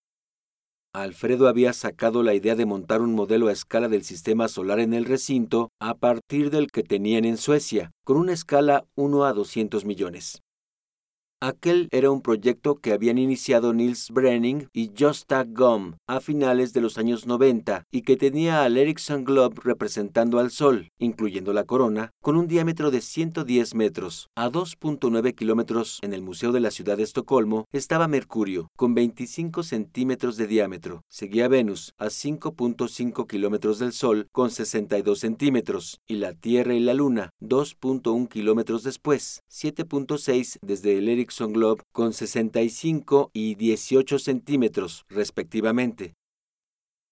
Alfredo 0.92 1.49
había 1.49 1.73
sacado 1.73 2.23
la 2.23 2.35
idea 2.35 2.54
de 2.54 2.66
montar 2.66 3.00
un 3.00 3.14
modelo 3.14 3.49
a 3.49 3.52
escala 3.52 3.88
del 3.88 4.04
sistema 4.04 4.49
solar 4.49 4.78
en 4.78 4.94
el 4.94 5.04
recinto 5.04 5.71
a 5.80 5.94
partir 5.94 6.50
del 6.50 6.71
que 6.71 6.85
tenían 6.85 7.25
en 7.25 7.37
Suecia, 7.37 7.90
con 8.04 8.16
una 8.16 8.33
escala 8.33 8.85
1 8.94 9.25
a 9.25 9.33
200 9.33 9.85
millones. 9.85 10.44
Aquel 11.41 11.88
era 11.91 12.11
un 12.11 12.23
proyecto 12.23 12.76
que 12.76 12.93
habían 12.93 13.19
iniciado 13.19 13.75
Niels 13.75 14.11
Brenning 14.11 14.69
y 14.73 14.93
Josta 14.99 15.45
Gom 15.45 15.97
a 16.07 16.21
finales 16.21 16.73
de 16.73 16.81
los 16.81 16.97
años 16.97 17.26
90 17.26 17.85
y 17.91 18.03
que 18.03 18.17
tenía 18.17 18.62
al 18.62 18.76
Ericsson 18.76 19.25
Globe 19.25 19.57
representando 19.62 20.38
al 20.38 20.50
Sol, 20.50 20.91
incluyendo 20.99 21.53
la 21.53 21.64
corona, 21.64 22.12
con 22.23 22.37
un 22.37 22.47
diámetro 22.47 22.91
de 22.91 23.00
110 23.00 23.75
metros. 23.75 24.31
A 24.37 24.49
2.9 24.49 25.35
kilómetros 25.35 25.99
en 26.03 26.14
el 26.14 26.23
Museo 26.23 26.53
de 26.53 26.61
la 26.61 26.71
Ciudad 26.71 26.97
de 26.97 27.03
Estocolmo 27.03 27.67
estaba 27.73 28.09
Mercurio, 28.09 28.69
con 28.76 28.95
25 28.95 29.64
centímetros 29.64 30.37
de 30.37 30.47
diámetro. 30.47 31.03
Seguía 31.11 31.49
Venus, 31.49 31.93
a 31.99 32.07
5.5 32.07 33.26
kilómetros 33.26 33.79
del 33.79 33.93
Sol, 33.93 34.29
con 34.33 34.50
62 34.50 35.19
centímetros, 35.19 36.00
y 36.07 36.17
la 36.17 36.33
Tierra 36.33 36.75
y 36.75 36.81
la 36.81 36.95
Luna, 36.95 37.31
2.1 37.43 38.29
kilómetros 38.29 38.83
después, 38.83 39.43
7.6 39.50 40.59
desde 40.62 40.97
el 40.97 41.09
Ericsson 41.09 41.24
Globe 41.52 41.83
con 41.93 42.12
65 42.12 43.31
y 43.33 43.54
18 43.54 44.19
centímetros, 44.19 45.04
respectivamente. 45.09 46.14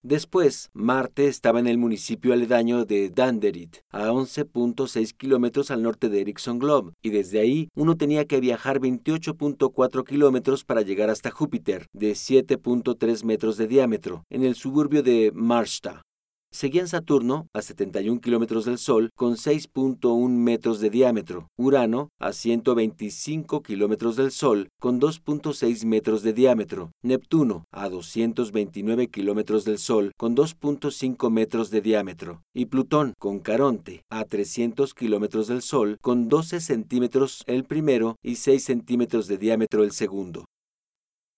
Después, 0.04 0.68
Marte 0.72 1.28
estaba 1.28 1.60
en 1.60 1.68
el 1.68 1.78
municipio 1.78 2.32
aledaño 2.32 2.84
de 2.84 3.08
Danderyd, 3.08 3.70
a 3.90 4.08
11.6 4.10 5.12
kilómetros 5.16 5.70
al 5.70 5.84
norte 5.84 6.08
de 6.08 6.22
Ericsson 6.22 6.58
Globe, 6.58 6.92
y 7.02 7.10
desde 7.10 7.38
ahí 7.38 7.68
uno 7.76 7.96
tenía 7.96 8.24
que 8.24 8.40
viajar 8.40 8.80
28.4 8.80 10.04
kilómetros 10.04 10.64
para 10.64 10.82
llegar 10.82 11.08
hasta 11.08 11.30
Júpiter, 11.30 11.86
de 11.92 12.12
7.3 12.12 13.22
metros 13.22 13.56
de 13.56 13.68
diámetro, 13.68 14.24
en 14.28 14.42
el 14.42 14.56
suburbio 14.56 15.04
de 15.04 15.30
Marsta. 15.32 16.02
Seguían 16.54 16.86
Saturno, 16.86 17.46
a 17.54 17.62
71 17.62 18.20
kilómetros 18.20 18.66
del 18.66 18.76
Sol, 18.76 19.08
con 19.16 19.36
6.1 19.36 20.28
metros 20.28 20.80
de 20.80 20.90
diámetro, 20.90 21.48
Urano, 21.56 22.10
a 22.20 22.34
125 22.34 23.62
kilómetros 23.62 24.16
del 24.16 24.30
Sol, 24.30 24.68
con 24.78 25.00
2.6 25.00 25.86
metros 25.86 26.22
de 26.22 26.34
diámetro, 26.34 26.92
Neptuno, 27.02 27.64
a 27.72 27.88
229 27.88 29.08
kilómetros 29.08 29.64
del 29.64 29.78
Sol, 29.78 30.12
con 30.18 30.36
2.5 30.36 31.30
metros 31.30 31.70
de 31.70 31.80
diámetro, 31.80 32.42
y 32.54 32.66
Plutón, 32.66 33.14
con 33.18 33.40
Caronte, 33.40 34.02
a 34.10 34.26
300 34.26 34.92
kilómetros 34.92 35.48
del 35.48 35.62
Sol, 35.62 35.96
con 36.02 36.28
12 36.28 36.60
centímetros 36.60 37.44
el 37.46 37.64
primero 37.64 38.16
y 38.22 38.36
6 38.36 38.62
centímetros 38.62 39.26
de 39.26 39.38
diámetro 39.38 39.84
el 39.84 39.92
segundo. 39.92 40.44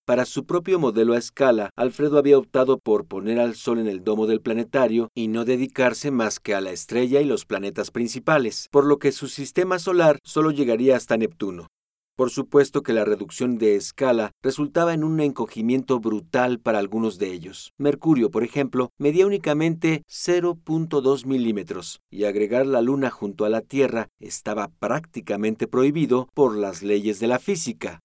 Para 0.06 0.26
su 0.26 0.44
propio 0.44 0.78
modelo 0.78 1.14
a 1.14 1.18
escala, 1.18 1.70
Alfredo 1.76 2.18
había 2.18 2.36
optado 2.36 2.76
por 2.78 3.06
poner 3.06 3.40
al 3.40 3.54
Sol 3.54 3.78
en 3.78 3.86
el 3.86 4.04
domo 4.04 4.26
del 4.26 4.42
planetario 4.42 5.08
y 5.14 5.28
no 5.28 5.46
dedicarse 5.46 6.10
más 6.10 6.40
que 6.40 6.54
a 6.54 6.60
la 6.60 6.72
estrella 6.72 7.22
y 7.22 7.24
los 7.24 7.46
planetas 7.46 7.90
principales, 7.90 8.68
por 8.70 8.84
lo 8.84 8.98
que 8.98 9.12
su 9.12 9.28
sistema 9.28 9.78
solar 9.78 10.18
solo 10.22 10.50
llegaría 10.50 10.94
hasta 10.94 11.16
Neptuno. 11.16 11.68
Por 12.16 12.28
supuesto 12.28 12.82
que 12.82 12.92
la 12.92 13.06
reducción 13.06 13.56
de 13.56 13.76
escala 13.76 14.32
resultaba 14.42 14.92
en 14.92 15.04
un 15.04 15.18
encogimiento 15.20 15.98
brutal 16.00 16.60
para 16.60 16.80
algunos 16.80 17.18
de 17.18 17.32
ellos. 17.32 17.72
Mercurio, 17.78 18.30
por 18.30 18.44
ejemplo, 18.44 18.90
medía 18.98 19.26
únicamente 19.26 20.02
0.2 20.06 21.24
milímetros 21.24 22.02
y 22.10 22.24
agregar 22.24 22.66
la 22.66 22.82
Luna 22.82 23.10
junto 23.10 23.46
a 23.46 23.48
la 23.48 23.62
Tierra 23.62 24.08
estaba 24.20 24.68
prácticamente 24.68 25.66
prohibido 25.66 26.28
por 26.34 26.56
las 26.56 26.82
leyes 26.82 27.20
de 27.20 27.26
la 27.26 27.38
física. 27.38 28.03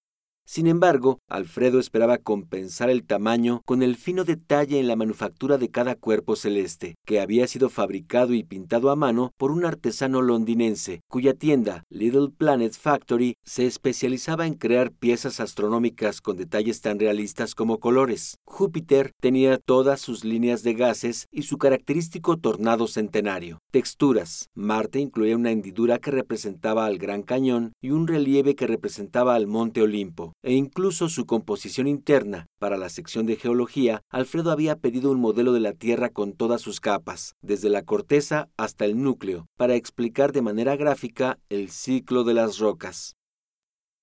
Sin 0.52 0.66
embargo, 0.66 1.20
Alfredo 1.28 1.78
esperaba 1.78 2.18
compensar 2.18 2.90
el 2.90 3.04
tamaño 3.04 3.62
con 3.66 3.84
el 3.84 3.94
fino 3.94 4.24
detalle 4.24 4.80
en 4.80 4.88
la 4.88 4.96
manufactura 4.96 5.58
de 5.58 5.68
cada 5.68 5.94
cuerpo 5.94 6.34
celeste, 6.34 6.96
que 7.06 7.20
había 7.20 7.46
sido 7.46 7.68
fabricado 7.68 8.34
y 8.34 8.42
pintado 8.42 8.90
a 8.90 8.96
mano 8.96 9.30
por 9.36 9.52
un 9.52 9.64
artesano 9.64 10.22
londinense, 10.22 11.02
cuya 11.08 11.34
tienda, 11.34 11.84
Little 11.88 12.30
Planet 12.36 12.72
Factory, 12.72 13.36
se 13.44 13.64
especializaba 13.64 14.44
en 14.44 14.54
crear 14.54 14.90
piezas 14.90 15.38
astronómicas 15.38 16.20
con 16.20 16.36
detalles 16.36 16.80
tan 16.80 16.98
realistas 16.98 17.54
como 17.54 17.78
colores. 17.78 18.36
Júpiter 18.44 19.12
tenía 19.20 19.56
todas 19.56 20.00
sus 20.00 20.24
líneas 20.24 20.64
de 20.64 20.74
gases 20.74 21.28
y 21.30 21.42
su 21.42 21.58
característico 21.58 22.38
tornado 22.38 22.88
centenario. 22.88 23.58
Texturas. 23.70 24.48
Marte 24.56 24.98
incluía 24.98 25.36
una 25.36 25.52
hendidura 25.52 26.00
que 26.00 26.10
representaba 26.10 26.86
al 26.86 26.98
Gran 26.98 27.22
Cañón 27.22 27.72
y 27.80 27.92
un 27.92 28.08
relieve 28.08 28.56
que 28.56 28.66
representaba 28.66 29.36
al 29.36 29.46
Monte 29.46 29.82
Olimpo 29.82 30.32
e 30.42 30.52
incluso 30.52 31.08
su 31.08 31.26
composición 31.26 31.86
interna. 31.86 32.46
Para 32.58 32.76
la 32.76 32.88
sección 32.88 33.26
de 33.26 33.36
geología, 33.36 34.02
Alfredo 34.10 34.50
había 34.50 34.76
pedido 34.76 35.10
un 35.10 35.20
modelo 35.20 35.52
de 35.52 35.60
la 35.60 35.72
Tierra 35.72 36.08
con 36.08 36.32
todas 36.32 36.60
sus 36.60 36.80
capas, 36.80 37.34
desde 37.42 37.70
la 37.70 37.82
corteza 37.82 38.48
hasta 38.56 38.84
el 38.84 39.02
núcleo, 39.02 39.46
para 39.56 39.74
explicar 39.74 40.32
de 40.32 40.42
manera 40.42 40.76
gráfica 40.76 41.38
el 41.48 41.70
ciclo 41.70 42.24
de 42.24 42.34
las 42.34 42.58
rocas. 42.58 43.16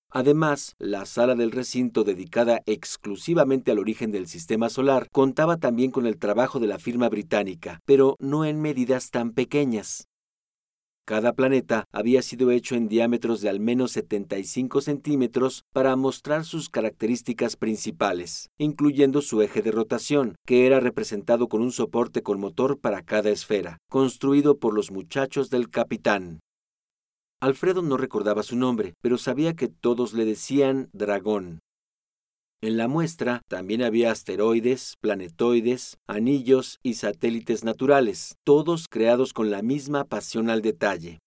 Además, 0.10 0.76
la 0.80 1.06
sala 1.06 1.36
del 1.36 1.52
recinto 1.52 2.04
dedicada 2.04 2.62
exclusivamente 2.66 3.72
al 3.72 3.80
origen 3.80 4.12
del 4.12 4.28
sistema 4.28 4.70
solar 4.70 5.10
contaba 5.12 5.58
también 5.58 5.92
con 5.92 6.06
el 6.06 6.18
trabajo 6.18 6.60
de 6.60 6.68
la 6.68 6.80
firma 6.80 7.10
británica, 7.10 7.82
pero 7.86 8.16
no 8.20 8.46
en 8.46 8.62
medidas 8.62 9.12
tan 9.12 9.32
pequeñas. 9.32 10.08
Cada 11.08 11.32
planeta 11.32 11.86
había 11.94 12.22
sido 12.22 12.52
hecho 12.52 12.76
en 12.76 12.90
diámetros 12.90 13.40
de 13.40 13.48
al 13.48 13.62
menos 13.62 13.94
75 13.94 14.82
centímetros 14.82 15.64
para 15.72 15.96
mostrar 15.96 16.44
sus 16.44 16.68
características 16.68 17.56
principales, 17.56 18.50
incluyendo 18.58 19.22
su 19.22 19.42
eje 19.42 19.62
de 19.62 19.72
rotación, 19.72 20.36
que 20.46 20.68
era 20.68 20.82
representado 20.82 21.48
con 21.48 21.62
un 21.62 21.72
soporte 21.72 22.24
con 22.24 22.42
motor 22.42 22.78
para 22.78 23.04
cada 23.04 23.30
esfera, 23.30 23.78
construido 23.90 24.58
por 24.58 24.74
los 24.74 24.92
muchachos 24.92 25.50
del 25.50 25.70
capitán. 25.70 26.42
Alfredo 27.40 27.82
no 27.82 27.96
recordaba 27.96 28.44
su 28.44 28.58
nombre, 28.58 28.94
pero 29.02 29.18
sabía 29.18 29.54
que 29.54 29.70
todos 29.70 30.12
le 30.12 30.26
decían 30.26 30.90
dragón, 30.92 31.60
en 32.62 32.76
la 32.76 32.88
muestra 32.88 33.42
también 33.48 33.84
había 33.84 34.12
asteroides, 34.12 34.96
planetoides, 35.00 35.98
anillos 36.08 36.80
y 36.82 36.96
satélites 36.96 37.64
naturales, 37.64 38.36
todos 38.44 38.88
creados 38.90 39.34
con 39.34 39.52
la 39.52 39.62
misma 39.62 40.06
pasión 40.06 40.50
al 40.50 40.62
detalle. 40.62 41.20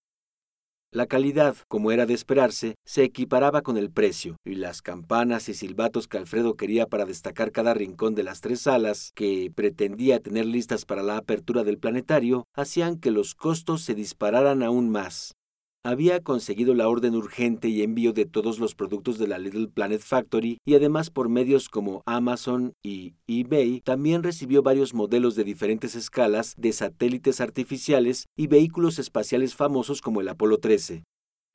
La 0.93 1.07
calidad, 1.07 1.57
como 1.69 1.93
era 1.93 2.05
de 2.05 2.15
esperarse, 2.15 2.75
se 2.85 3.05
equiparaba 3.05 3.63
con 3.63 3.77
el 3.77 3.93
precio, 3.93 4.35
y 4.45 4.57
las 4.57 4.83
campanas 4.83 5.49
y 5.49 5.55
silbatos 5.55 6.09
que 6.09 6.19
Alfredo 6.19 6.57
quería 6.57 6.87
para 6.87 7.05
destacar 7.05 7.53
cada 7.53 7.75
rincón 7.75 8.17
de 8.17 8.25
las 8.25 8.41
tres 8.41 8.63
salas 8.63 9.13
que 9.15 9.53
pretendía 9.55 10.19
tener 10.19 10.47
listas 10.47 10.85
para 10.85 11.05
la 11.05 11.17
apertura 11.17 11.63
del 11.63 11.79
planetario, 11.79 12.49
hacían 12.57 12.99
que 12.99 13.13
los 13.13 13.37
costos 13.37 13.83
se 13.83 13.95
dispararan 13.95 14.65
aún 14.65 14.91
más 14.91 15.37
había 15.83 16.21
conseguido 16.21 16.75
la 16.75 16.89
orden 16.89 17.15
urgente 17.15 17.69
y 17.69 17.83
envío 17.83 18.13
de 18.13 18.27
todos 18.27 18.59
los 18.59 18.75
productos 18.75 19.19
de 19.19 19.27
la 19.27 19.39
Little 19.39 19.69
Planet 19.69 20.03
Factory 20.03 20.59
y 20.67 20.75
además 20.75 21.11
por 21.11 21.29
medios 21.29 21.69
como 21.69 22.03
Amazon 22.07 22.75
y 22.83 23.15
eBay 23.27 23.81
también 23.81 24.23
recibió 24.23 24.63
varios 24.63 24.93
modelos 24.93 25.37
de 25.37 25.45
diferentes 25.45 25.95
escalas 25.95 26.55
de 26.59 26.73
satélites 26.73 27.41
artificiales 27.41 28.27
y 28.37 28.47
vehículos 28.47 28.99
espaciales 28.99 29.55
famosos 29.55 30.03
como 30.03 30.21
el 30.21 30.29
Apolo 30.29 30.59
13. 30.59 31.05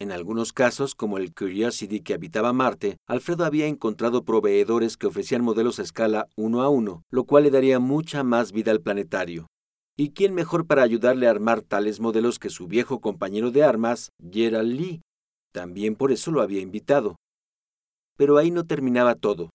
En 0.01 0.11
algunos 0.11 0.51
casos, 0.51 0.93
como 0.93 1.17
el 1.17 1.33
Curiosity 1.33 2.01
que 2.01 2.13
habitaba 2.13 2.51
Marte, 2.51 2.97
Alfredo 3.07 3.45
había 3.45 3.67
encontrado 3.67 4.25
proveedores 4.25 4.97
que 4.97 5.07
ofrecían 5.07 5.41
modelos 5.41 5.79
a 5.79 5.83
escala 5.83 6.27
uno 6.35 6.63
a 6.63 6.69
uno, 6.69 7.03
lo 7.11 7.23
cual 7.23 7.43
le 7.43 7.51
daría 7.51 7.79
mucha 7.79 8.23
más 8.23 8.51
vida 8.51 8.71
al 8.71 8.81
planetario. 8.81 9.47
¿Y 9.97 10.11
quién 10.11 10.33
mejor 10.33 10.67
para 10.67 10.83
ayudarle 10.83 11.27
a 11.27 11.31
armar 11.31 11.61
tales 11.61 11.99
modelos 11.99 12.37
que 12.37 12.49
su 12.49 12.67
viejo 12.67 12.99
compañero 12.99 13.51
de 13.51 13.63
armas, 13.63 14.11
Gerald 14.29 14.73
Lee? 14.73 15.01
También 15.53 15.95
por 15.95 16.11
eso 16.11 16.31
lo 16.31 16.41
había 16.41 16.59
invitado. 16.59 17.15
Pero 18.17 18.37
ahí 18.37 18.51
no 18.51 18.65
terminaba 18.65 19.15
todo. 19.15 19.49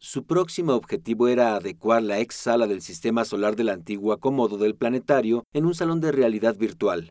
Su 0.00 0.24
próximo 0.24 0.74
objetivo 0.74 1.28
era 1.28 1.56
adecuar 1.56 2.02
la 2.02 2.20
ex 2.20 2.36
sala 2.36 2.66
del 2.66 2.82
sistema 2.82 3.24
solar 3.24 3.56
del 3.56 3.68
antiguo 3.68 4.12
acomodo 4.12 4.58
del 4.58 4.76
planetario 4.76 5.44
en 5.52 5.66
un 5.66 5.74
salón 5.74 6.00
de 6.00 6.12
realidad 6.12 6.56
virtual 6.56 7.10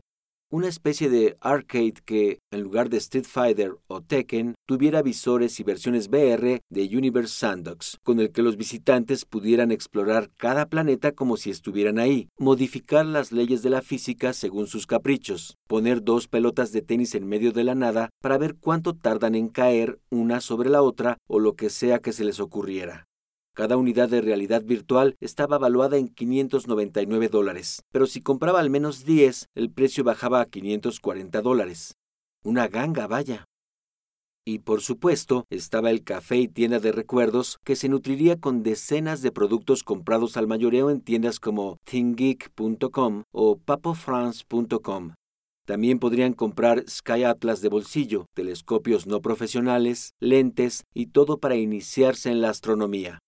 una 0.52 0.68
especie 0.68 1.08
de 1.08 1.38
arcade 1.40 1.94
que, 2.04 2.38
en 2.52 2.60
lugar 2.60 2.90
de 2.90 2.98
Street 2.98 3.24
Fighter 3.26 3.72
o 3.86 4.02
Tekken, 4.02 4.54
tuviera 4.68 5.00
visores 5.00 5.58
y 5.58 5.62
versiones 5.62 6.08
VR 6.08 6.60
de 6.68 6.82
Universe 6.94 7.34
Sandbox, 7.34 7.96
con 8.04 8.20
el 8.20 8.32
que 8.32 8.42
los 8.42 8.58
visitantes 8.58 9.24
pudieran 9.24 9.72
explorar 9.72 10.28
cada 10.36 10.66
planeta 10.66 11.12
como 11.12 11.38
si 11.38 11.48
estuvieran 11.48 11.98
ahí, 11.98 12.28
modificar 12.38 13.06
las 13.06 13.32
leyes 13.32 13.62
de 13.62 13.70
la 13.70 13.80
física 13.80 14.34
según 14.34 14.66
sus 14.66 14.86
caprichos, 14.86 15.56
poner 15.66 16.04
dos 16.04 16.28
pelotas 16.28 16.70
de 16.70 16.82
tenis 16.82 17.14
en 17.14 17.26
medio 17.26 17.52
de 17.52 17.64
la 17.64 17.74
nada 17.74 18.10
para 18.20 18.36
ver 18.36 18.54
cuánto 18.54 18.92
tardan 18.94 19.34
en 19.34 19.48
caer 19.48 20.00
una 20.10 20.42
sobre 20.42 20.68
la 20.68 20.82
otra 20.82 21.16
o 21.28 21.40
lo 21.40 21.54
que 21.54 21.70
sea 21.70 22.00
que 22.00 22.12
se 22.12 22.24
les 22.24 22.40
ocurriera. 22.40 23.06
Cada 23.54 23.76
unidad 23.76 24.08
de 24.08 24.22
realidad 24.22 24.62
virtual 24.64 25.14
estaba 25.20 25.58
valuada 25.58 25.98
en 25.98 26.08
599 26.08 27.28
dólares, 27.28 27.82
pero 27.92 28.06
si 28.06 28.22
compraba 28.22 28.60
al 28.60 28.70
menos 28.70 29.04
10, 29.04 29.50
el 29.54 29.70
precio 29.70 30.04
bajaba 30.04 30.40
a 30.40 30.46
540 30.46 31.42
dólares. 31.42 31.98
Una 32.42 32.68
ganga, 32.68 33.06
vaya. 33.06 33.44
Y 34.46 34.60
por 34.60 34.80
supuesto, 34.80 35.44
estaba 35.50 35.90
el 35.90 36.02
café 36.02 36.38
y 36.38 36.48
tienda 36.48 36.78
de 36.80 36.92
recuerdos 36.92 37.58
que 37.62 37.76
se 37.76 37.90
nutriría 37.90 38.40
con 38.40 38.62
decenas 38.62 39.20
de 39.20 39.32
productos 39.32 39.82
comprados 39.82 40.38
al 40.38 40.46
mayoreo 40.46 40.88
en 40.88 41.02
tiendas 41.02 41.38
como 41.38 41.76
thingeek.com 41.84 43.24
o 43.32 43.58
papofrance.com. 43.58 45.12
También 45.66 45.98
podrían 45.98 46.32
comprar 46.32 46.84
Sky 46.88 47.24
Atlas 47.24 47.60
de 47.60 47.68
bolsillo, 47.68 48.26
telescopios 48.34 49.06
no 49.06 49.20
profesionales, 49.20 50.14
lentes 50.20 50.84
y 50.94 51.08
todo 51.08 51.38
para 51.38 51.54
iniciarse 51.56 52.30
en 52.30 52.40
la 52.40 52.48
astronomía. 52.48 53.20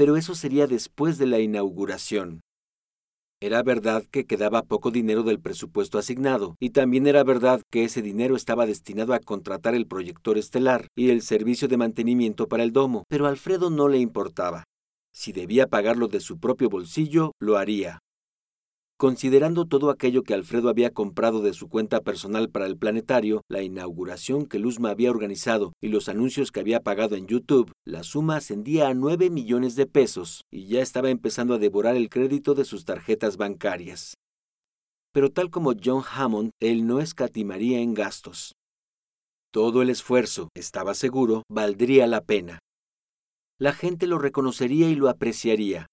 Pero 0.00 0.16
eso 0.16 0.34
sería 0.34 0.66
después 0.66 1.18
de 1.18 1.26
la 1.26 1.40
inauguración. 1.40 2.40
Era 3.38 3.62
verdad 3.62 4.02
que 4.10 4.24
quedaba 4.24 4.62
poco 4.62 4.90
dinero 4.90 5.24
del 5.24 5.40
presupuesto 5.40 5.98
asignado, 5.98 6.56
y 6.58 6.70
también 6.70 7.06
era 7.06 7.22
verdad 7.22 7.60
que 7.70 7.84
ese 7.84 8.00
dinero 8.00 8.34
estaba 8.34 8.64
destinado 8.64 9.12
a 9.12 9.20
contratar 9.20 9.74
el 9.74 9.86
proyector 9.86 10.38
estelar 10.38 10.86
y 10.96 11.10
el 11.10 11.20
servicio 11.20 11.68
de 11.68 11.76
mantenimiento 11.76 12.48
para 12.48 12.62
el 12.62 12.72
domo, 12.72 13.04
pero 13.10 13.26
a 13.26 13.28
Alfredo 13.28 13.68
no 13.68 13.88
le 13.88 13.98
importaba. 13.98 14.64
Si 15.12 15.32
debía 15.32 15.66
pagarlo 15.66 16.08
de 16.08 16.20
su 16.20 16.38
propio 16.38 16.70
bolsillo, 16.70 17.32
lo 17.38 17.58
haría. 17.58 17.98
Considerando 19.00 19.64
todo 19.64 19.88
aquello 19.88 20.24
que 20.24 20.34
Alfredo 20.34 20.68
había 20.68 20.90
comprado 20.90 21.40
de 21.40 21.54
su 21.54 21.70
cuenta 21.70 22.02
personal 22.02 22.50
para 22.50 22.66
el 22.66 22.76
planetario, 22.76 23.40
la 23.48 23.62
inauguración 23.62 24.44
que 24.44 24.58
Luzma 24.58 24.90
había 24.90 25.10
organizado 25.10 25.72
y 25.80 25.88
los 25.88 26.10
anuncios 26.10 26.52
que 26.52 26.60
había 26.60 26.80
pagado 26.80 27.16
en 27.16 27.26
YouTube, 27.26 27.72
la 27.86 28.02
suma 28.02 28.36
ascendía 28.36 28.88
a 28.88 28.94
9 28.94 29.30
millones 29.30 29.74
de 29.74 29.86
pesos 29.86 30.42
y 30.52 30.66
ya 30.66 30.82
estaba 30.82 31.08
empezando 31.08 31.54
a 31.54 31.58
devorar 31.58 31.96
el 31.96 32.10
crédito 32.10 32.52
de 32.52 32.66
sus 32.66 32.84
tarjetas 32.84 33.38
bancarias. 33.38 34.18
Pero 35.14 35.30
tal 35.30 35.48
como 35.48 35.72
John 35.82 36.02
Hammond, 36.06 36.50
él 36.60 36.86
no 36.86 37.00
escatimaría 37.00 37.80
en 37.80 37.94
gastos. 37.94 38.52
Todo 39.50 39.80
el 39.80 39.88
esfuerzo, 39.88 40.50
estaba 40.54 40.92
seguro, 40.92 41.44
valdría 41.48 42.06
la 42.06 42.20
pena. 42.20 42.58
La 43.58 43.72
gente 43.72 44.06
lo 44.06 44.18
reconocería 44.18 44.90
y 44.90 44.94
lo 44.94 45.08
apreciaría, 45.08 45.86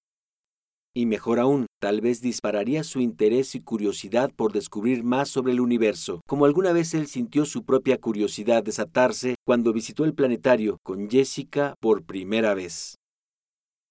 y 0.98 1.06
mejor 1.06 1.38
aún, 1.38 1.66
tal 1.80 2.00
vez 2.00 2.20
dispararía 2.20 2.82
su 2.82 2.98
interés 2.98 3.54
y 3.54 3.60
curiosidad 3.60 4.32
por 4.34 4.52
descubrir 4.52 5.04
más 5.04 5.28
sobre 5.28 5.52
el 5.52 5.60
universo, 5.60 6.22
como 6.26 6.44
alguna 6.44 6.72
vez 6.72 6.92
él 6.92 7.06
sintió 7.06 7.44
su 7.44 7.64
propia 7.64 7.98
curiosidad 7.98 8.64
desatarse 8.64 9.36
cuando 9.46 9.72
visitó 9.72 10.04
el 10.04 10.12
planetario 10.12 10.78
con 10.82 11.08
Jessica 11.08 11.76
por 11.80 12.02
primera 12.02 12.52
vez. 12.54 12.96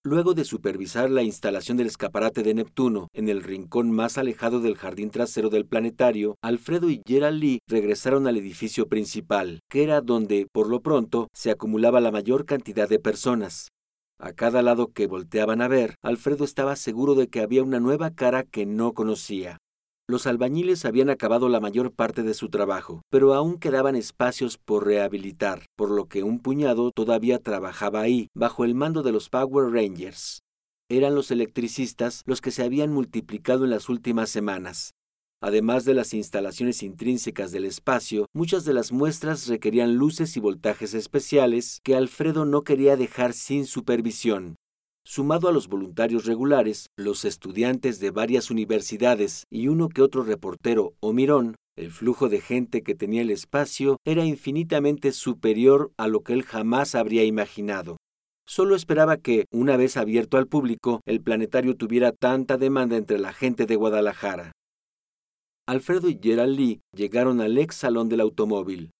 Luego 0.04 0.34
de 0.34 0.44
supervisar 0.44 1.10
la 1.10 1.24
instalación 1.24 1.78
del 1.78 1.88
escaparate 1.88 2.44
de 2.44 2.54
Neptuno 2.54 3.08
en 3.14 3.30
el 3.30 3.42
rincón 3.42 3.90
más 3.90 4.18
alejado 4.18 4.60
del 4.60 4.76
jardín 4.76 5.10
trasero 5.10 5.50
del 5.50 5.66
planetario, 5.66 6.36
Alfredo 6.44 6.90
y 6.90 7.02
Gerald 7.08 7.40
Lee 7.40 7.60
regresaron 7.70 8.28
al 8.28 8.36
edificio 8.36 8.90
principal, 8.90 9.62
que 9.70 9.84
era 9.84 10.02
donde, 10.02 10.46
por 10.52 10.68
lo 10.68 10.82
pronto, 10.82 11.30
se 11.34 11.52
acumulaba 11.52 12.02
la 12.02 12.12
mayor 12.12 12.46
cantidad 12.46 12.90
de 12.90 13.00
personas. 13.00 13.70
A 14.20 14.34
cada 14.34 14.64
lado 14.64 14.92
que 14.94 15.06
volteaban 15.06 15.62
a 15.62 15.68
ver, 15.68 15.96
Alfredo 16.02 16.44
estaba 16.44 16.76
seguro 16.76 17.14
de 17.14 17.28
que 17.28 17.42
había 17.42 17.62
una 17.62 17.80
nueva 17.80 18.10
cara 18.10 18.44
que 18.44 18.66
no 18.66 18.94
conocía. 18.94 19.60
Los 20.10 20.26
albañiles 20.26 20.86
habían 20.86 21.10
acabado 21.10 21.50
la 21.50 21.60
mayor 21.60 21.92
parte 21.92 22.24
de 22.24 22.34
su 22.34 22.50
trabajo, 22.50 23.02
pero 23.12 23.34
aún 23.34 23.60
quedaban 23.60 23.96
espacios 23.96 24.58
por 24.58 24.86
rehabilitar, 24.86 25.66
por 25.76 25.92
lo 25.92 26.06
que 26.06 26.24
un 26.24 26.40
puñado 26.40 26.92
todavía 26.92 27.40
trabajaba 27.40 28.02
ahí, 28.02 28.28
bajo 28.34 28.64
el 28.64 28.74
mando 28.74 29.04
de 29.04 29.12
los 29.12 29.30
Power 29.30 29.72
Rangers. 29.72 30.40
Eran 30.90 31.14
los 31.14 31.30
electricistas 31.30 32.24
los 32.26 32.42
que 32.42 32.52
se 32.52 32.64
habían 32.64 32.92
multiplicado 32.94 33.66
en 33.66 33.70
las 33.70 33.90
últimas 33.90 34.30
semanas. 34.30 34.94
Además 35.42 35.86
de 35.86 35.94
las 35.94 36.16
instalaciones 36.16 36.82
intrínsecas 36.82 37.52
del 37.52 37.66
espacio, 37.66 38.26
muchas 38.34 38.66
de 38.66 38.74
las 38.74 38.92
muestras 38.92 39.48
requerían 39.48 39.96
luces 39.96 40.36
y 40.36 40.40
voltajes 40.40 40.96
especiales 40.96 41.80
que 41.84 41.96
Alfredo 41.96 42.46
no 42.46 42.64
quería 42.64 42.96
dejar 42.96 43.34
sin 43.34 43.68
supervisión. 43.68 44.56
Sumado 45.06 45.48
a 45.48 45.52
los 45.52 45.68
voluntarios 45.68 46.26
regulares, 46.26 46.88
los 46.98 47.24
estudiantes 47.24 48.00
de 48.00 48.10
varias 48.10 48.50
universidades 48.50 49.44
y 49.52 49.68
uno 49.68 49.90
que 49.90 50.02
otro 50.02 50.24
reportero 50.24 50.96
o 51.00 51.14
mirón, 51.14 51.56
el 51.78 51.92
flujo 51.92 52.30
de 52.30 52.42
gente 52.42 52.82
que 52.82 52.96
tenía 52.96 53.22
el 53.22 53.30
espacio 53.30 53.98
era 54.06 54.26
infinitamente 54.26 55.12
superior 55.12 55.92
a 55.98 56.08
lo 56.08 56.22
que 56.22 56.34
él 56.34 56.44
jamás 56.44 56.96
habría 56.96 57.24
imaginado. 57.24 57.98
Solo 58.48 58.76
esperaba 58.76 59.18
que, 59.18 59.46
una 59.52 59.78
vez 59.78 59.98
abierto 59.98 60.38
al 60.38 60.48
público, 60.48 61.02
el 61.06 61.22
planetario 61.22 61.76
tuviera 61.76 62.12
tanta 62.12 62.58
demanda 62.58 62.98
entre 62.98 63.20
la 63.20 63.34
gente 63.34 63.68
de 63.68 63.76
Guadalajara. 63.76 64.52
Alfredo 65.70 66.08
y 66.08 66.18
Gerald 66.24 66.58
Lee 66.58 66.82
llegaron 66.96 67.42
al 67.42 67.58
ex 67.58 67.76
salón 67.76 68.08
del 68.08 68.22
automóvil. 68.22 68.92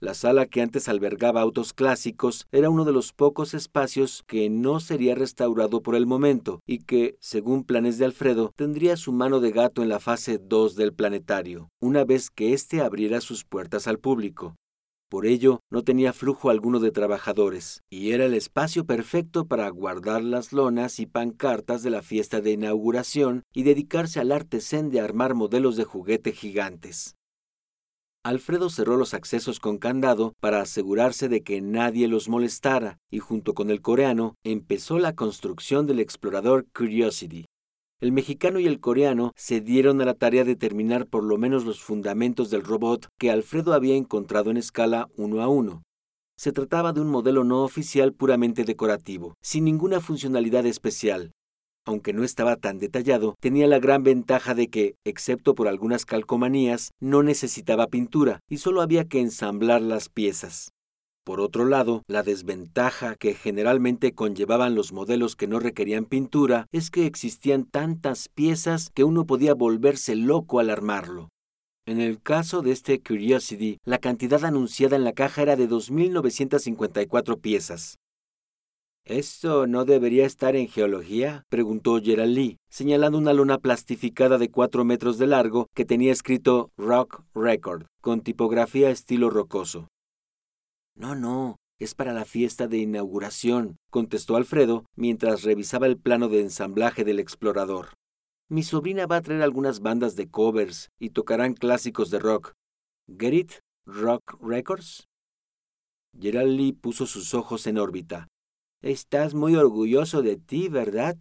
La 0.00 0.14
sala 0.14 0.46
que 0.46 0.62
antes 0.62 0.88
albergaba 0.88 1.40
autos 1.40 1.72
clásicos 1.72 2.46
era 2.52 2.70
uno 2.70 2.84
de 2.84 2.92
los 2.92 3.12
pocos 3.12 3.54
espacios 3.54 4.22
que 4.28 4.48
no 4.48 4.78
sería 4.78 5.16
restaurado 5.16 5.82
por 5.82 5.96
el 5.96 6.06
momento 6.06 6.60
y 6.64 6.78
que, 6.78 7.16
según 7.20 7.64
planes 7.64 7.98
de 7.98 8.04
Alfredo, 8.04 8.52
tendría 8.54 8.96
su 8.96 9.12
mano 9.12 9.40
de 9.40 9.50
gato 9.50 9.82
en 9.82 9.88
la 9.88 9.98
fase 9.98 10.38
2 10.38 10.76
del 10.76 10.92
planetario, 10.92 11.70
una 11.80 12.04
vez 12.04 12.30
que 12.30 12.52
éste 12.52 12.80
abriera 12.80 13.20
sus 13.20 13.44
puertas 13.44 13.88
al 13.88 13.98
público. 13.98 14.54
Por 15.12 15.26
ello, 15.26 15.60
no 15.70 15.84
tenía 15.84 16.14
flujo 16.14 16.48
alguno 16.48 16.80
de 16.80 16.90
trabajadores, 16.90 17.82
y 17.90 18.12
era 18.12 18.24
el 18.24 18.32
espacio 18.32 18.86
perfecto 18.86 19.44
para 19.44 19.68
guardar 19.68 20.24
las 20.24 20.54
lonas 20.54 20.98
y 21.00 21.04
pancartas 21.04 21.82
de 21.82 21.90
la 21.90 22.00
fiesta 22.00 22.40
de 22.40 22.52
inauguración 22.52 23.42
y 23.52 23.64
dedicarse 23.64 24.20
al 24.20 24.32
arte 24.32 24.62
zen 24.62 24.88
de 24.88 25.00
armar 25.00 25.34
modelos 25.34 25.76
de 25.76 25.84
juguete 25.84 26.32
gigantes. 26.32 27.14
Alfredo 28.24 28.70
cerró 28.70 28.96
los 28.96 29.12
accesos 29.12 29.60
con 29.60 29.76
candado 29.76 30.32
para 30.40 30.62
asegurarse 30.62 31.28
de 31.28 31.42
que 31.42 31.60
nadie 31.60 32.08
los 32.08 32.30
molestara 32.30 32.96
y 33.10 33.18
junto 33.18 33.52
con 33.52 33.68
el 33.68 33.82
coreano 33.82 34.36
empezó 34.44 34.98
la 34.98 35.14
construcción 35.14 35.86
del 35.86 36.00
explorador 36.00 36.64
Curiosity, 36.72 37.44
el 38.02 38.10
mexicano 38.10 38.58
y 38.58 38.66
el 38.66 38.80
coreano 38.80 39.32
se 39.36 39.60
dieron 39.60 40.00
a 40.00 40.04
la 40.04 40.14
tarea 40.14 40.42
de 40.42 40.56
terminar 40.56 41.06
por 41.06 41.22
lo 41.22 41.38
menos 41.38 41.64
los 41.64 41.80
fundamentos 41.80 42.50
del 42.50 42.64
robot 42.64 43.06
que 43.16 43.30
Alfredo 43.30 43.74
había 43.74 43.94
encontrado 43.94 44.50
en 44.50 44.56
escala 44.56 45.06
uno 45.16 45.40
a 45.40 45.46
uno. 45.46 45.84
Se 46.36 46.50
trataba 46.50 46.92
de 46.92 47.00
un 47.00 47.06
modelo 47.06 47.44
no 47.44 47.62
oficial 47.62 48.12
puramente 48.12 48.64
decorativo, 48.64 49.34
sin 49.40 49.64
ninguna 49.64 50.00
funcionalidad 50.00 50.66
especial. 50.66 51.30
Aunque 51.86 52.12
no 52.12 52.24
estaba 52.24 52.56
tan 52.56 52.80
detallado, 52.80 53.36
tenía 53.40 53.68
la 53.68 53.78
gran 53.78 54.02
ventaja 54.02 54.52
de 54.54 54.66
que, 54.66 54.96
excepto 55.04 55.54
por 55.54 55.68
algunas 55.68 56.04
calcomanías, 56.04 56.90
no 56.98 57.22
necesitaba 57.22 57.86
pintura 57.86 58.40
y 58.48 58.56
solo 58.56 58.82
había 58.82 59.04
que 59.04 59.20
ensamblar 59.20 59.80
las 59.80 60.08
piezas. 60.08 60.72
Por 61.24 61.40
otro 61.40 61.66
lado, 61.66 62.02
la 62.08 62.24
desventaja 62.24 63.14
que 63.14 63.34
generalmente 63.34 64.12
conllevaban 64.12 64.74
los 64.74 64.92
modelos 64.92 65.36
que 65.36 65.46
no 65.46 65.60
requerían 65.60 66.04
pintura 66.04 66.66
es 66.72 66.90
que 66.90 67.06
existían 67.06 67.64
tantas 67.64 68.28
piezas 68.28 68.90
que 68.90 69.04
uno 69.04 69.24
podía 69.24 69.54
volverse 69.54 70.16
loco 70.16 70.58
al 70.58 70.68
armarlo. 70.68 71.28
En 71.86 72.00
el 72.00 72.20
caso 72.20 72.62
de 72.62 72.72
este 72.72 73.00
Curiosity, 73.00 73.78
la 73.84 73.98
cantidad 73.98 74.44
anunciada 74.44 74.96
en 74.96 75.04
la 75.04 75.12
caja 75.12 75.42
era 75.42 75.54
de 75.54 75.68
2.954 75.68 77.40
piezas. 77.40 77.98
¿Esto 79.04 79.66
no 79.66 79.84
debería 79.84 80.26
estar 80.26 80.56
en 80.56 80.68
geología? 80.68 81.44
preguntó 81.48 82.00
Gerald 82.00 82.34
Lee, 82.34 82.56
señalando 82.68 83.18
una 83.18 83.32
lona 83.32 83.58
plastificada 83.58 84.38
de 84.38 84.48
4 84.48 84.84
metros 84.84 85.18
de 85.18 85.26
largo 85.28 85.66
que 85.74 85.84
tenía 85.84 86.12
escrito 86.12 86.70
Rock 86.76 87.22
Record, 87.34 87.86
con 88.00 88.22
tipografía 88.22 88.90
estilo 88.90 89.30
rocoso. 89.30 89.88
No, 90.94 91.14
no, 91.14 91.56
es 91.78 91.94
para 91.94 92.12
la 92.12 92.24
fiesta 92.24 92.68
de 92.68 92.78
inauguración, 92.78 93.76
contestó 93.90 94.36
Alfredo 94.36 94.84
mientras 94.94 95.42
revisaba 95.42 95.86
el 95.86 95.98
plano 95.98 96.28
de 96.28 96.40
ensamblaje 96.40 97.04
del 97.04 97.18
explorador. 97.18 97.94
Mi 98.48 98.62
sobrina 98.62 99.06
va 99.06 99.16
a 99.16 99.22
traer 99.22 99.42
algunas 99.42 99.80
bandas 99.80 100.14
de 100.14 100.30
covers 100.30 100.90
y 101.00 101.10
tocarán 101.10 101.54
clásicos 101.54 102.10
de 102.10 102.18
rock. 102.18 102.52
¿Get 103.18 103.32
it? 103.32 103.52
¿Rock 103.86 104.38
Records? 104.40 105.08
Gerald 106.20 106.56
Lee 106.56 106.72
puso 106.72 107.06
sus 107.06 107.34
ojos 107.34 107.66
en 107.66 107.78
órbita. 107.78 108.28
Estás 108.82 109.34
muy 109.34 109.56
orgulloso 109.56 110.22
de 110.22 110.36
ti, 110.36 110.68
¿verdad? 110.68 111.16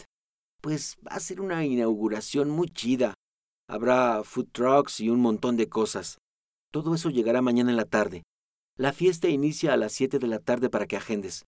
Pues 0.61 0.97
va 1.07 1.15
a 1.15 1.19
ser 1.19 1.41
una 1.41 1.65
inauguración 1.65 2.49
muy 2.49 2.67
chida. 2.67 3.13
Habrá 3.69 4.23
food 4.23 4.49
trucks 4.51 4.99
y 4.99 5.09
un 5.09 5.21
montón 5.21 5.55
de 5.57 5.69
cosas. 5.69 6.17
Todo 6.71 6.93
eso 6.93 7.09
llegará 7.09 7.41
mañana 7.41 7.71
en 7.71 7.77
la 7.77 7.85
tarde. 7.85 8.23
La 8.81 8.93
fiesta 8.93 9.27
inicia 9.29 9.73
a 9.73 9.77
las 9.77 9.91
7 9.91 10.17
de 10.17 10.25
la 10.25 10.39
tarde 10.39 10.67
para 10.67 10.87
que 10.87 10.97
agendes. 10.97 11.45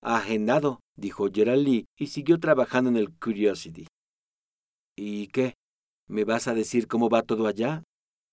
Agendado, 0.00 0.78
dijo 0.96 1.28
Gerald 1.28 1.66
Lee 1.66 1.86
y 1.98 2.06
siguió 2.06 2.38
trabajando 2.38 2.88
en 2.88 2.96
el 2.96 3.10
Curiosity. 3.18 3.88
¿Y 4.96 5.26
qué? 5.26 5.54
¿Me 6.06 6.22
vas 6.22 6.46
a 6.46 6.54
decir 6.54 6.86
cómo 6.86 7.08
va 7.08 7.22
todo 7.22 7.48
allá? 7.48 7.82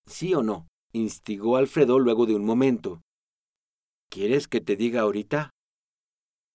¿Sí 0.05 0.35
o 0.35 0.43
no? 0.43 0.67
instigó 0.93 1.57
Alfredo 1.57 1.97
luego 1.97 2.27
de 2.27 2.35
un 2.35 2.45
momento. 2.45 3.01
¿Quieres 4.11 4.47
que 4.47 4.61
te 4.61 4.75
diga 4.75 5.01
ahorita? 5.01 5.49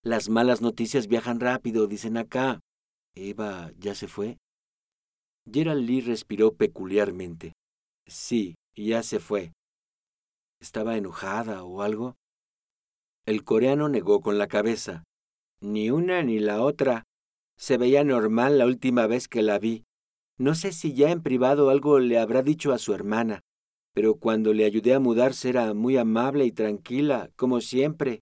Las 0.04 0.28
malas 0.28 0.60
noticias 0.60 1.08
viajan 1.08 1.40
rápido, 1.40 1.88
dicen 1.88 2.18
acá. 2.18 2.60
Eva 3.16 3.72
ya 3.78 3.96
se 3.96 4.06
fue. 4.06 4.38
Gerald 5.52 5.84
Lee 5.84 6.02
respiró 6.02 6.54
peculiarmente. 6.54 7.52
Sí, 8.06 8.54
ya 8.76 9.02
se 9.02 9.18
fue. 9.18 9.50
¿Estaba 10.62 10.96
enojada 10.96 11.64
o 11.64 11.82
algo? 11.82 12.14
El 13.26 13.42
coreano 13.42 13.88
negó 13.88 14.20
con 14.20 14.38
la 14.38 14.46
cabeza. 14.46 15.02
Ni 15.60 15.90
una 15.90 16.22
ni 16.22 16.38
la 16.38 16.62
otra. 16.62 17.02
Se 17.58 17.78
veía 17.78 18.04
normal 18.04 18.58
la 18.58 18.66
última 18.66 19.08
vez 19.08 19.26
que 19.26 19.42
la 19.42 19.58
vi. 19.58 19.82
No 20.38 20.54
sé 20.54 20.70
si 20.70 20.94
ya 20.94 21.10
en 21.10 21.20
privado 21.20 21.68
algo 21.68 21.98
le 21.98 22.16
habrá 22.16 22.42
dicho 22.42 22.72
a 22.72 22.78
su 22.78 22.94
hermana, 22.94 23.40
pero 23.92 24.14
cuando 24.14 24.54
le 24.54 24.64
ayudé 24.64 24.94
a 24.94 25.00
mudarse 25.00 25.48
era 25.48 25.74
muy 25.74 25.96
amable 25.96 26.44
y 26.44 26.52
tranquila, 26.52 27.32
como 27.34 27.60
siempre. 27.60 28.20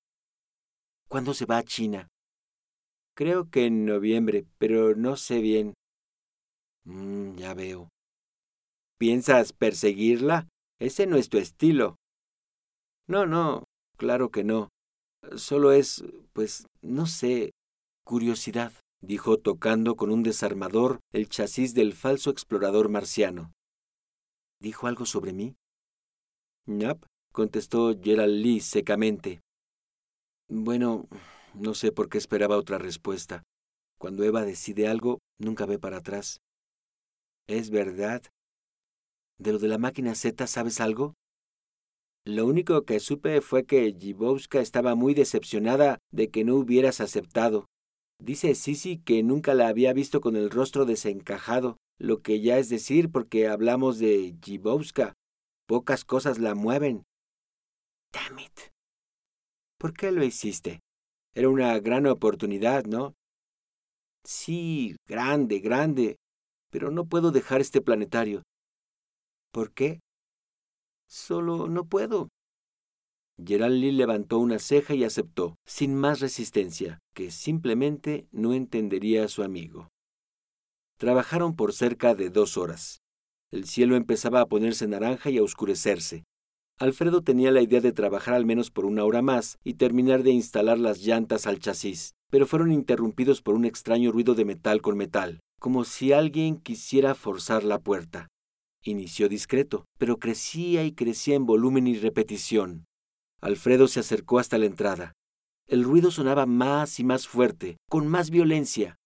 ¿Cuándo 1.11 1.35
se 1.35 1.45
va 1.45 1.59
a 1.59 1.63
China? 1.63 2.09
Creo 3.15 3.51
que 3.51 3.67
en 3.67 3.85
noviembre, 3.85 4.47
pero 4.57 4.97
no 4.97 5.17
sé 5.17 5.43
bien. 5.43 5.75
Mm, 6.85 7.37
ya 7.37 7.53
veo. 7.53 7.91
¿Piensas 8.99 9.53
perseguirla? 9.53 10.49
Ese 10.79 11.07
no 11.07 11.17
es 11.17 11.29
tu 11.29 11.37
estilo. 11.37 12.00
No, 13.11 13.27
no, 13.27 13.65
claro 13.97 14.31
que 14.31 14.45
no. 14.45 14.69
Solo 15.35 15.73
es, 15.73 16.05
pues, 16.33 16.69
no 16.81 17.07
sé, 17.07 17.51
curiosidad, 18.05 18.73
dijo 19.03 19.37
tocando 19.37 19.97
con 19.97 20.13
un 20.13 20.23
desarmador 20.23 21.01
el 21.13 21.29
chasis 21.29 21.75
del 21.75 21.93
falso 21.93 22.31
explorador 22.31 22.89
marciano. 22.89 23.51
¿Dijo 24.61 24.87
algo 24.87 25.07
sobre 25.07 25.33
mí? 25.33 25.57
Nap, 26.69 27.05
contestó 27.33 27.99
Gerald 28.01 28.45
Lee 28.45 28.61
secamente. 28.61 29.41
Bueno, 30.49 31.09
no 31.55 31.75
sé 31.75 31.91
por 31.91 32.09
qué 32.11 32.19
esperaba 32.19 32.59
otra 32.59 32.79
respuesta. 32.79 33.43
Cuando 33.99 34.23
Eva 34.23 34.45
decide 34.45 34.87
algo, 34.87 35.19
nunca 35.41 35.67
ve 35.67 35.81
para 35.81 35.97
atrás. 35.97 36.39
¿Es 37.49 37.71
verdad? 37.71 38.23
¿De 39.41 39.51
lo 39.51 39.59
de 39.59 39.67
la 39.67 39.79
máquina 39.79 40.15
Z 40.15 40.47
sabes 40.47 40.81
algo? 40.81 41.15
Lo 42.27 42.47
único 42.47 42.85
que 42.85 43.01
supe 43.01 43.41
fue 43.41 43.65
que 43.65 43.97
Gibowska 43.99 44.61
estaba 44.61 44.95
muy 44.95 45.15
decepcionada 45.15 45.99
de 46.13 46.29
que 46.29 46.45
no 46.45 46.57
hubieras 46.57 47.01
aceptado. 47.01 47.67
Dice 48.19 48.55
Sisi 48.55 48.99
que 48.99 49.23
nunca 49.23 49.55
la 49.55 49.69
había 49.69 49.95
visto 49.95 50.21
con 50.21 50.37
el 50.37 50.51
rostro 50.51 50.85
desencajado, 50.85 51.79
lo 51.99 52.21
que 52.21 52.41
ya 52.41 52.59
es 52.59 52.69
decir 52.69 53.11
porque 53.11 53.49
hablamos 53.49 53.99
de 53.99 54.37
Gibowska. 54.43 55.15
Pocas 55.67 56.05
cosas 56.05 56.39
la 56.39 56.55
mueven. 56.55 57.05
Damn 58.13 58.41
it. 58.41 58.61
¿Por 59.79 59.95
qué 59.95 60.13
lo 60.13 60.23
hiciste? 60.23 60.81
Era 61.35 61.49
una 61.49 61.79
gran 61.79 62.07
oportunidad, 62.07 62.85
¿no? 62.85 63.15
Sí, 64.25 64.97
grande, 65.07 65.61
grande. 65.61 66.17
Pero 66.71 66.91
no 66.91 67.07
puedo 67.07 67.31
dejar 67.31 67.61
este 67.61 67.81
planetario. 67.81 68.43
¿Por 69.53 69.73
qué? 69.73 70.01
Solo 71.13 71.69
no 71.69 71.87
puedo. 71.87 72.29
Gerald 73.45 73.81
Lee 73.81 73.91
levantó 73.91 74.39
una 74.39 74.61
ceja 74.61 74.95
y 74.95 75.03
aceptó, 75.03 75.57
sin 75.67 75.97
más 75.97 76.21
resistencia, 76.21 77.01
que 77.15 77.33
simplemente 77.33 78.29
no 78.31 78.55
entendería 78.55 79.25
a 79.25 79.29
su 79.29 79.43
amigo. 79.43 79.89
Trabajaron 80.99 81.57
por 81.57 81.73
cerca 81.73 82.15
de 82.15 82.31
dos 82.31 82.57
horas. 82.57 83.01
El 83.51 83.65
cielo 83.65 83.97
empezaba 83.97 84.41
a 84.41 84.47
ponerse 84.47 84.87
naranja 84.87 85.31
y 85.31 85.39
a 85.39 85.43
oscurecerse. 85.43 86.23
Alfredo 86.79 87.23
tenía 87.23 87.51
la 87.51 87.63
idea 87.63 87.81
de 87.81 87.93
trabajar 87.93 88.35
al 88.35 88.47
menos 88.47 88.71
por 88.71 88.85
una 88.85 89.05
hora 89.05 89.21
más 89.21 89.59
y 89.65 89.75
terminar 89.75 90.23
de 90.23 90.31
instalar 90.31 90.79
las 90.79 91.01
llantas 91.01 91.49
al 91.49 91.59
chasis, 91.59 92.13
pero 92.31 92.47
fueron 92.47 92.71
interrumpidos 92.71 93.43
por 93.43 93.57
un 93.57 93.65
extraño 93.65 94.13
ruido 94.13 94.37
de 94.37 94.45
metal 94.45 94.81
con 94.81 94.97
metal, 94.97 95.41
como 95.59 95.83
si 95.83 96.13
alguien 96.13 96.59
quisiera 96.61 97.17
forzar 97.17 97.65
la 97.65 97.81
puerta. 97.81 98.29
Inició 98.83 99.29
discreto, 99.29 99.85
pero 99.99 100.19
crecía 100.19 100.85
y 100.85 100.93
crecía 100.93 101.35
en 101.35 101.45
volumen 101.45 101.87
y 101.87 101.99
repetición. 101.99 102.87
Alfredo 103.41 103.89
se 103.89 104.01
acercó 104.01 104.39
hasta 104.39 104.57
la 104.57 104.67
entrada. 104.67 105.13
El 105.67 105.85
ruido 105.85 106.11
sonaba 106.11 106.47
más 106.47 106.99
y 106.99 107.05
más 107.05 107.29
fuerte, 107.29 107.77
con 107.89 108.07
más 108.09 108.31
violencia. 108.31 108.97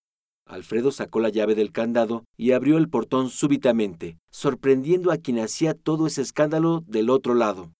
Alfredo 0.46 0.92
sacó 0.92 1.20
la 1.20 1.30
llave 1.30 1.54
del 1.54 1.72
candado 1.72 2.24
y 2.36 2.52
abrió 2.52 2.76
el 2.76 2.88
portón 2.88 3.30
súbitamente, 3.30 4.18
sorprendiendo 4.30 5.10
a 5.10 5.16
quien 5.16 5.38
hacía 5.38 5.74
todo 5.74 6.06
ese 6.06 6.22
escándalo 6.22 6.84
del 6.86 7.10
otro 7.10 7.34
lado. 7.34 7.72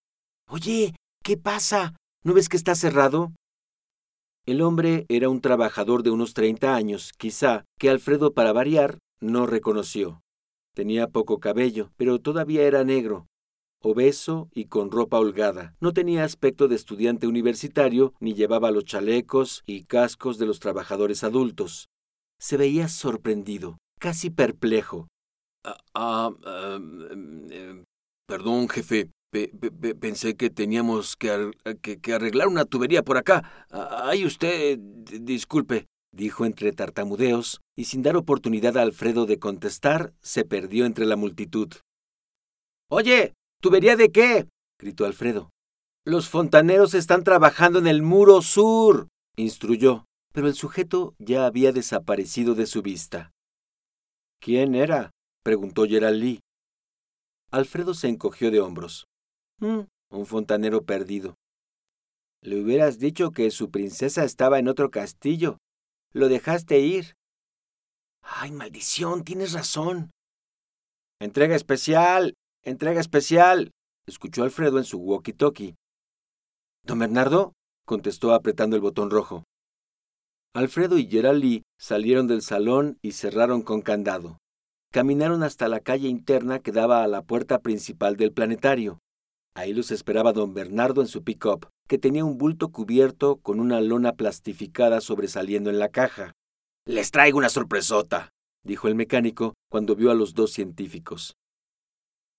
Oye, 0.49 0.97
¿qué 1.23 1.37
pasa? 1.37 1.95
¿No 2.25 2.35
ves 2.35 2.49
que 2.49 2.57
está 2.57 2.75
cerrado? 2.75 3.33
El 4.47 4.63
hombre 4.63 5.07
era 5.09 5.29
un 5.29 5.41
trabajador 5.41 6.03
de 6.03 6.11
unos 6.11 6.35
treinta 6.35 6.75
años, 6.75 7.13
quizá, 7.17 7.65
que 7.79 7.89
Alfredo, 7.89 8.35
para 8.35 8.53
variar, 8.53 8.99
no 9.21 9.47
reconoció. 9.47 10.21
Tenía 10.75 11.09
poco 11.09 11.41
cabello, 11.41 11.93
pero 11.97 12.19
todavía 12.19 12.63
era 12.65 12.85
negro, 12.85 13.27
obeso 13.81 14.49
y 14.53 14.67
con 14.67 14.91
ropa 14.91 15.19
holgada. 15.19 15.75
No 15.81 15.93
tenía 15.93 16.25
aspecto 16.25 16.69
de 16.69 16.77
estudiante 16.77 17.27
universitario 17.27 18.13
ni 18.21 18.35
llevaba 18.35 18.71
los 18.71 18.85
chalecos 18.85 19.63
y 19.67 19.85
cascos 19.85 20.39
de 20.39 20.47
los 20.47 20.61
trabajadores 20.61 21.25
adultos 21.25 21.89
se 22.45 22.59
veía 22.59 22.89
sorprendido, 22.89 23.79
casi 23.99 24.29
perplejo. 24.29 25.09
Ah, 25.65 25.79
ah, 25.95 26.31
ah 26.45 26.79
eh, 27.51 27.85
perdón, 28.27 28.69
jefe. 28.69 29.11
pensé 29.99 30.37
que 30.37 30.51
teníamos 30.51 31.17
que, 31.17 31.31
arreglar 32.13 32.49
una 32.49 32.67
tubería 32.67 33.03
por 33.03 33.17
acá. 33.17 33.67
Ay, 33.71 34.27
usted, 34.27 34.79
disculpe, 34.79 35.87
dijo 36.15 36.47
entre 36.47 36.73
tartamudeos, 36.73 37.61
y 37.77 37.85
sin 37.85 38.03
dar 38.03 38.17
oportunidad 38.17 38.77
a 38.77 38.83
Alfredo 38.83 39.27
de 39.27 39.39
contestar, 39.39 40.13
se 40.21 40.45
perdió 40.45 40.87
entre 40.87 41.07
la 41.07 41.17
multitud. 41.17 41.73
Oye, 42.91 43.35
¿tubería 43.61 43.97
de 43.97 44.11
qué? 44.11 44.49
gritó 44.79 45.07
Alfredo. 45.07 45.51
Los 46.05 46.29
fontaneros 46.29 46.95
están 46.95 47.25
trabajando 47.25 47.79
en 47.79 47.87
el 47.87 48.03
muro 48.03 48.43
sur, 48.43 49.09
instruyó 49.37 50.05
pero 50.35 50.49
el 50.49 50.55
sujeto 50.55 51.15
ya 51.21 51.47
había 51.47 51.71
desaparecido 51.71 52.57
de 52.57 52.67
su 52.67 52.83
vista. 52.83 53.31
¿Quién 54.41 54.75
era? 54.75 55.13
preguntó 55.45 55.87
Gerald 55.87 56.21
Lee. 56.21 56.41
Alfredo 57.53 57.95
se 57.95 58.09
encogió 58.09 58.51
de 58.51 58.61
hombros. 58.61 59.07
Mm, 59.61 59.83
un 60.11 60.27
fontanero 60.27 60.83
perdido. 60.83 61.37
Le 62.43 62.61
hubieras 62.61 62.99
dicho 62.99 63.31
que 63.31 63.53
su 63.53 63.71
princesa 63.71 64.25
estaba 64.25 64.59
en 64.59 64.67
otro 64.67 64.91
castillo. 64.91 65.59
Lo 66.15 66.29
dejaste 66.29 66.79
ir. 66.79 67.17
Ay, 68.23 68.53
maldición, 68.53 69.25
tienes 69.25 69.53
razón. 69.53 70.13
Entrega 71.21 71.57
especial. 71.57 72.35
Entrega 72.63 73.01
especial. 73.01 73.73
escuchó 74.07 74.45
Alfredo 74.45 74.79
en 74.79 74.85
su 74.85 75.01
walkie-talkie. 75.01 75.75
Don 76.85 77.01
Bernardo, 77.01 77.53
contestó 77.85 78.33
apretando 78.33 78.77
el 78.77 78.83
botón 78.83 79.11
rojo. 79.11 79.43
Alfredo 80.55 80.99
y 80.99 81.09
Gerald 81.09 81.63
salieron 81.81 82.29
del 82.29 82.43
salón 82.43 82.97
y 83.03 83.13
cerraron 83.13 83.63
con 83.63 83.83
candado. 83.83 84.39
Caminaron 84.93 85.43
hasta 85.43 85.67
la 85.67 85.81
calle 85.81 86.07
interna 86.07 86.61
que 86.61 86.71
daba 86.71 87.03
a 87.03 87.09
la 87.09 87.23
puerta 87.23 87.59
principal 87.59 88.17
del 88.17 88.33
planetario. 88.33 89.01
Ahí 89.57 89.73
los 89.73 89.93
esperaba 89.93 90.33
don 90.33 90.53
Bernardo 90.53 91.01
en 91.01 91.07
su 91.07 91.23
pick-up, 91.23 91.69
que 91.89 91.99
tenía 91.99 92.25
un 92.25 92.39
bulto 92.39 92.73
cubierto 92.73 93.37
con 93.37 93.61
una 93.61 93.81
lona 93.81 94.15
plastificada 94.15 95.01
sobresaliendo 95.01 95.71
en 95.71 95.79
la 95.79 95.91
caja. 95.91 96.33
Les 96.87 97.13
traigo 97.13 97.39
una 97.39 97.49
sorpresota, 97.49 98.31
dijo 98.65 98.89
el 98.89 98.97
mecánico 98.97 99.55
cuando 99.71 99.95
vio 99.95 100.11
a 100.11 100.15
los 100.15 100.35
dos 100.35 100.53
científicos. 100.53 101.35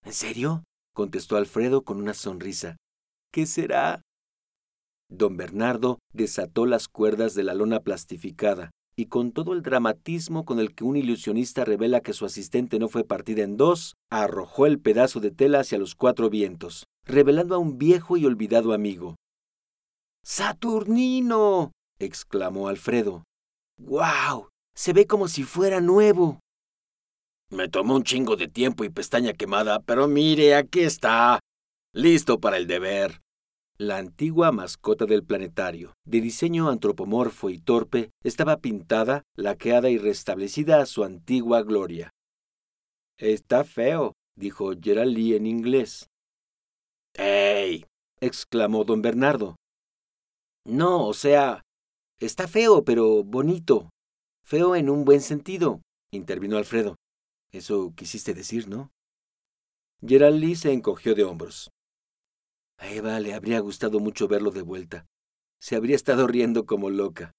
¿En 0.03 0.13
serio? 0.13 0.63
contestó 0.93 1.37
Alfredo 1.37 1.83
con 1.83 1.97
una 1.97 2.13
sonrisa. 2.13 2.75
¿Qué 3.31 3.45
será? 3.45 4.01
Don 5.09 5.37
Bernardo 5.37 5.99
desató 6.13 6.65
las 6.65 6.87
cuerdas 6.87 7.33
de 7.33 7.43
la 7.43 7.53
lona 7.53 7.79
plastificada 7.79 8.71
y 8.97 9.07
con 9.07 9.31
todo 9.31 9.53
el 9.53 9.61
dramatismo 9.61 10.45
con 10.45 10.59
el 10.59 10.73
que 10.73 10.83
un 10.83 10.95
ilusionista 10.95 11.65
revela 11.65 12.01
que 12.01 12.13
su 12.13 12.25
asistente 12.25 12.79
no 12.79 12.87
fue 12.87 13.03
partida 13.03 13.43
en 13.43 13.57
dos, 13.57 13.95
arrojó 14.09 14.65
el 14.65 14.79
pedazo 14.79 15.19
de 15.19 15.31
tela 15.31 15.59
hacia 15.59 15.77
los 15.77 15.95
cuatro 15.95 16.29
vientos, 16.29 16.85
revelando 17.03 17.55
a 17.55 17.57
un 17.57 17.77
viejo 17.77 18.17
y 18.17 18.25
olvidado 18.25 18.73
amigo. 18.73 19.15
¡Saturnino! 20.23 21.71
exclamó 21.99 22.67
Alfredo. 22.67 23.23
¡Guau! 23.77 24.49
Se 24.75 24.93
ve 24.93 25.05
como 25.05 25.27
si 25.27 25.43
fuera 25.43 25.81
nuevo. 25.81 26.39
Me 27.51 27.69
tomó 27.69 27.95
un 27.95 28.03
chingo 28.03 28.35
de 28.35 28.47
tiempo 28.47 28.83
y 28.83 28.89
pestaña 28.89 29.33
quemada, 29.33 29.79
pero 29.79 30.07
mire, 30.07 30.55
aquí 30.55 30.81
está. 30.81 31.39
Listo 31.93 32.39
para 32.39 32.57
el 32.57 32.67
deber. 32.67 33.21
La 33.77 33.97
antigua 33.97 34.53
mascota 34.53 35.05
del 35.05 35.25
planetario, 35.25 35.95
de 36.05 36.21
diseño 36.21 36.69
antropomorfo 36.69 37.49
y 37.49 37.59
torpe, 37.59 38.11
estaba 38.23 38.61
pintada, 38.61 39.23
laqueada 39.35 39.89
y 39.89 39.97
restablecida 39.97 40.79
a 40.79 40.85
su 40.85 41.03
antigua 41.03 41.61
gloria. 41.61 42.09
Está 43.17 43.65
feo, 43.65 44.13
dijo 44.37 44.71
Gerald 44.81 45.13
Lee 45.13 45.35
en 45.35 45.45
inglés. 45.45 46.07
¡Ey! 47.15 47.85
exclamó 48.21 48.85
don 48.85 49.01
Bernardo. 49.01 49.57
No, 50.63 51.05
o 51.05 51.13
sea, 51.13 51.61
está 52.21 52.47
feo, 52.47 52.85
pero 52.85 53.25
bonito. 53.25 53.89
Feo 54.45 54.77
en 54.77 54.89
un 54.89 55.03
buen 55.03 55.19
sentido, 55.19 55.81
intervino 56.11 56.57
Alfredo. 56.57 56.95
Eso 57.51 57.91
quisiste 57.93 58.33
decir, 58.33 58.69
¿no? 58.69 58.89
Gerald 60.01 60.39
Lee 60.39 60.55
se 60.55 60.71
encogió 60.71 61.13
de 61.13 61.25
hombros. 61.25 61.71
A 62.77 62.89
Eva 62.89 63.19
le 63.19 63.33
habría 63.33 63.59
gustado 63.59 63.99
mucho 63.99 64.27
verlo 64.27 64.51
de 64.51 64.61
vuelta. 64.61 65.05
Se 65.59 65.75
habría 65.75 65.95
estado 65.95 66.27
riendo 66.27 66.65
como 66.65 66.89
loca. 66.89 67.31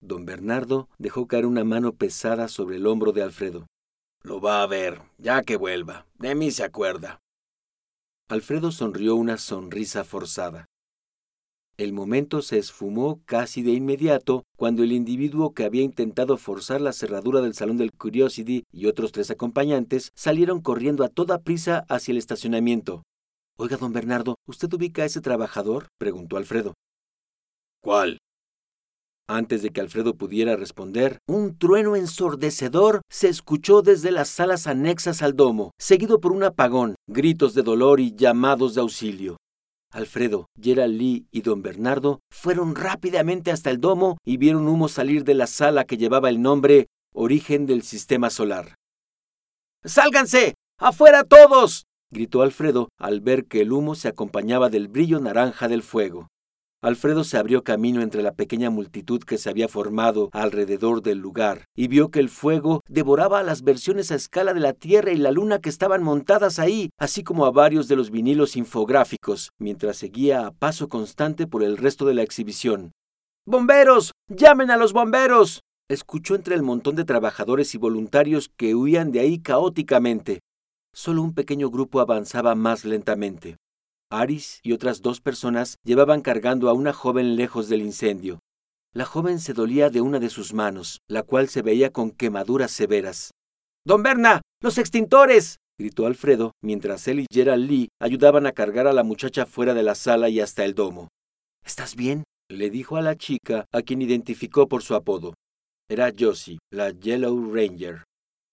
Don 0.00 0.24
Bernardo 0.24 0.88
dejó 0.98 1.26
caer 1.26 1.46
una 1.46 1.64
mano 1.64 1.94
pesada 1.94 2.48
sobre 2.48 2.76
el 2.76 2.86
hombro 2.86 3.12
de 3.12 3.22
Alfredo. 3.22 3.66
Lo 4.22 4.40
va 4.40 4.62
a 4.62 4.66
ver, 4.66 5.00
ya 5.18 5.42
que 5.42 5.56
vuelva. 5.56 6.06
De 6.18 6.34
mí 6.34 6.50
se 6.50 6.64
acuerda. 6.64 7.20
Alfredo 8.28 8.72
sonrió 8.72 9.14
una 9.14 9.38
sonrisa 9.38 10.04
forzada. 10.04 10.66
El 11.76 11.92
momento 11.92 12.40
se 12.40 12.58
esfumó 12.58 13.20
casi 13.26 13.62
de 13.62 13.72
inmediato 13.72 14.44
cuando 14.56 14.82
el 14.82 14.92
individuo 14.92 15.52
que 15.52 15.64
había 15.64 15.82
intentado 15.82 16.38
forzar 16.38 16.80
la 16.80 16.92
cerradura 16.92 17.42
del 17.42 17.54
salón 17.54 17.76
del 17.76 17.92
Curiosity 17.92 18.64
y 18.72 18.86
otros 18.86 19.12
tres 19.12 19.30
acompañantes 19.30 20.10
salieron 20.14 20.62
corriendo 20.62 21.04
a 21.04 21.08
toda 21.08 21.42
prisa 21.42 21.84
hacia 21.88 22.12
el 22.12 22.18
estacionamiento. 22.18 23.02
Oiga, 23.58 23.78
don 23.78 23.94
Bernardo, 23.94 24.36
¿usted 24.46 24.70
ubica 24.74 25.02
a 25.02 25.06
ese 25.06 25.22
trabajador? 25.22 25.88
preguntó 25.98 26.36
Alfredo. 26.36 26.74
¿Cuál? 27.82 28.18
Antes 29.28 29.62
de 29.62 29.70
que 29.70 29.80
Alfredo 29.80 30.14
pudiera 30.14 30.56
responder, 30.56 31.18
un 31.26 31.56
trueno 31.56 31.96
ensordecedor 31.96 33.00
se 33.10 33.28
escuchó 33.28 33.80
desde 33.80 34.10
las 34.10 34.28
salas 34.28 34.66
anexas 34.66 35.22
al 35.22 35.34
domo, 35.34 35.70
seguido 35.80 36.20
por 36.20 36.32
un 36.32 36.44
apagón, 36.44 36.96
gritos 37.08 37.54
de 37.54 37.62
dolor 37.62 37.98
y 37.98 38.14
llamados 38.14 38.74
de 38.74 38.82
auxilio. 38.82 39.38
Alfredo, 39.90 40.46
Gerald 40.60 40.94
Lee 40.94 41.26
y 41.30 41.40
don 41.40 41.62
Bernardo 41.62 42.20
fueron 42.30 42.74
rápidamente 42.74 43.50
hasta 43.50 43.70
el 43.70 43.80
domo 43.80 44.18
y 44.22 44.36
vieron 44.36 44.68
humo 44.68 44.88
salir 44.88 45.24
de 45.24 45.34
la 45.34 45.46
sala 45.46 45.84
que 45.84 45.96
llevaba 45.96 46.28
el 46.28 46.42
nombre 46.42 46.88
Origen 47.14 47.64
del 47.64 47.82
Sistema 47.82 48.28
Solar. 48.28 48.74
¡Sálganse! 49.82 50.54
¡Afuera 50.78 51.24
todos! 51.24 51.85
Gritó 52.10 52.42
Alfredo 52.42 52.88
al 52.98 53.20
ver 53.20 53.46
que 53.46 53.62
el 53.62 53.72
humo 53.72 53.94
se 53.94 54.08
acompañaba 54.08 54.68
del 54.68 54.88
brillo 54.88 55.20
naranja 55.20 55.68
del 55.68 55.82
fuego. 55.82 56.28
Alfredo 56.82 57.24
se 57.24 57.38
abrió 57.38 57.64
camino 57.64 58.02
entre 58.02 58.22
la 58.22 58.34
pequeña 58.34 58.70
multitud 58.70 59.20
que 59.22 59.38
se 59.38 59.48
había 59.48 59.66
formado 59.66 60.28
alrededor 60.32 61.02
del 61.02 61.18
lugar 61.18 61.64
y 61.74 61.88
vio 61.88 62.10
que 62.10 62.20
el 62.20 62.28
fuego 62.28 62.80
devoraba 62.86 63.40
a 63.40 63.42
las 63.42 63.62
versiones 63.62 64.12
a 64.12 64.14
escala 64.14 64.54
de 64.54 64.60
la 64.60 64.72
Tierra 64.72 65.10
y 65.10 65.16
la 65.16 65.32
Luna 65.32 65.58
que 65.58 65.70
estaban 65.70 66.02
montadas 66.02 66.58
ahí, 66.58 66.90
así 66.98 67.24
como 67.24 67.46
a 67.46 67.50
varios 67.50 67.88
de 67.88 67.96
los 67.96 68.10
vinilos 68.10 68.56
infográficos, 68.56 69.50
mientras 69.58 69.96
seguía 69.96 70.46
a 70.46 70.52
paso 70.52 70.88
constante 70.88 71.46
por 71.46 71.62
el 71.62 71.76
resto 71.76 72.04
de 72.04 72.14
la 72.14 72.22
exhibición. 72.22 72.92
¡Bomberos! 73.46 74.12
¡Llamen 74.28 74.70
a 74.70 74.76
los 74.76 74.92
bomberos! 74.92 75.62
Escuchó 75.88 76.34
entre 76.34 76.56
el 76.56 76.62
montón 76.62 76.94
de 76.94 77.04
trabajadores 77.04 77.74
y 77.74 77.78
voluntarios 77.78 78.50
que 78.56 78.74
huían 78.74 79.12
de 79.12 79.20
ahí 79.20 79.38
caóticamente. 79.38 80.40
Solo 80.96 81.20
un 81.20 81.34
pequeño 81.34 81.68
grupo 81.68 82.00
avanzaba 82.00 82.54
más 82.54 82.86
lentamente. 82.86 83.58
Aris 84.10 84.60
y 84.62 84.72
otras 84.72 85.02
dos 85.02 85.20
personas 85.20 85.76
llevaban 85.84 86.22
cargando 86.22 86.70
a 86.70 86.72
una 86.72 86.94
joven 86.94 87.36
lejos 87.36 87.68
del 87.68 87.82
incendio. 87.82 88.40
La 88.94 89.04
joven 89.04 89.38
se 89.38 89.52
dolía 89.52 89.90
de 89.90 90.00
una 90.00 90.20
de 90.20 90.30
sus 90.30 90.54
manos, 90.54 91.00
la 91.06 91.22
cual 91.22 91.50
se 91.50 91.60
veía 91.60 91.92
con 91.92 92.12
quemaduras 92.12 92.70
severas. 92.70 93.32
¡Don 93.84 94.02
Berna! 94.02 94.40
¡Los 94.62 94.78
extintores! 94.78 95.58
gritó 95.78 96.06
Alfredo, 96.06 96.52
mientras 96.64 97.06
él 97.08 97.20
y 97.20 97.26
Gerald 97.30 97.68
Lee 97.68 97.88
ayudaban 98.00 98.46
a 98.46 98.52
cargar 98.52 98.86
a 98.86 98.94
la 98.94 99.02
muchacha 99.02 99.44
fuera 99.44 99.74
de 99.74 99.82
la 99.82 99.94
sala 99.94 100.30
y 100.30 100.40
hasta 100.40 100.64
el 100.64 100.74
domo. 100.74 101.08
¿Estás 101.62 101.94
bien? 101.94 102.24
le 102.48 102.70
dijo 102.70 102.96
a 102.96 103.02
la 103.02 103.16
chica, 103.16 103.66
a 103.70 103.82
quien 103.82 104.00
identificó 104.00 104.66
por 104.66 104.82
su 104.82 104.94
apodo. 104.94 105.34
Era 105.90 106.10
Josie, 106.18 106.58
la 106.72 106.90
Yellow 106.90 107.52
Ranger. 107.52 108.04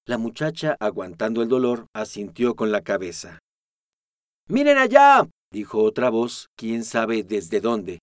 La 0.06 0.18
muchacha, 0.18 0.76
aguantando 0.82 1.42
el 1.42 1.48
dolor, 1.48 1.88
asintió 1.94 2.56
con 2.56 2.74
la 2.74 2.82
cabeza. 2.82 3.40
¡Miren 4.50 4.78
allá! 4.78 5.30
dijo 5.50 5.82
otra 5.82 6.10
voz, 6.10 6.48
quién 6.58 6.84
sabe 6.84 7.24
desde 7.24 7.62
dónde. 7.62 8.00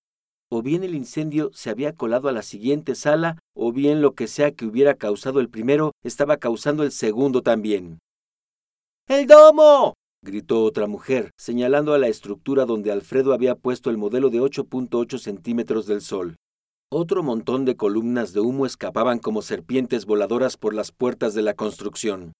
O 0.51 0.63
bien 0.63 0.83
el 0.83 0.95
incendio 0.95 1.51
se 1.53 1.69
había 1.69 1.93
colado 1.93 2.27
a 2.27 2.31
la 2.31 2.41
siguiente 2.41 2.95
sala, 2.95 3.37
o 3.55 3.71
bien 3.71 4.01
lo 4.01 4.15
que 4.15 4.27
sea 4.27 4.51
que 4.51 4.65
hubiera 4.65 4.95
causado 4.95 5.39
el 5.39 5.49
primero 5.49 5.91
estaba 6.03 6.37
causando 6.37 6.81
el 6.81 6.91
segundo 6.91 7.43
también. 7.43 7.99
¡El 9.07 9.27
domo! 9.27 9.93
gritó 10.23 10.63
otra 10.63 10.87
mujer, 10.87 11.29
señalando 11.37 11.93
a 11.93 11.99
la 11.99 12.07
estructura 12.07 12.65
donde 12.65 12.91
Alfredo 12.91 13.31
había 13.31 13.53
puesto 13.53 13.91
el 13.91 13.97
modelo 13.97 14.31
de 14.31 14.39
8.8 14.39 15.19
centímetros 15.19 15.85
del 15.85 16.01
sol. 16.01 16.35
Otro 16.93 17.23
montón 17.23 17.63
de 17.63 17.77
columnas 17.77 18.33
de 18.33 18.41
humo 18.41 18.65
escapaban 18.65 19.19
como 19.19 19.41
serpientes 19.41 20.05
voladoras 20.05 20.57
por 20.57 20.73
las 20.73 20.91
puertas 20.91 21.33
de 21.33 21.41
la 21.41 21.53
construcción. 21.53 22.33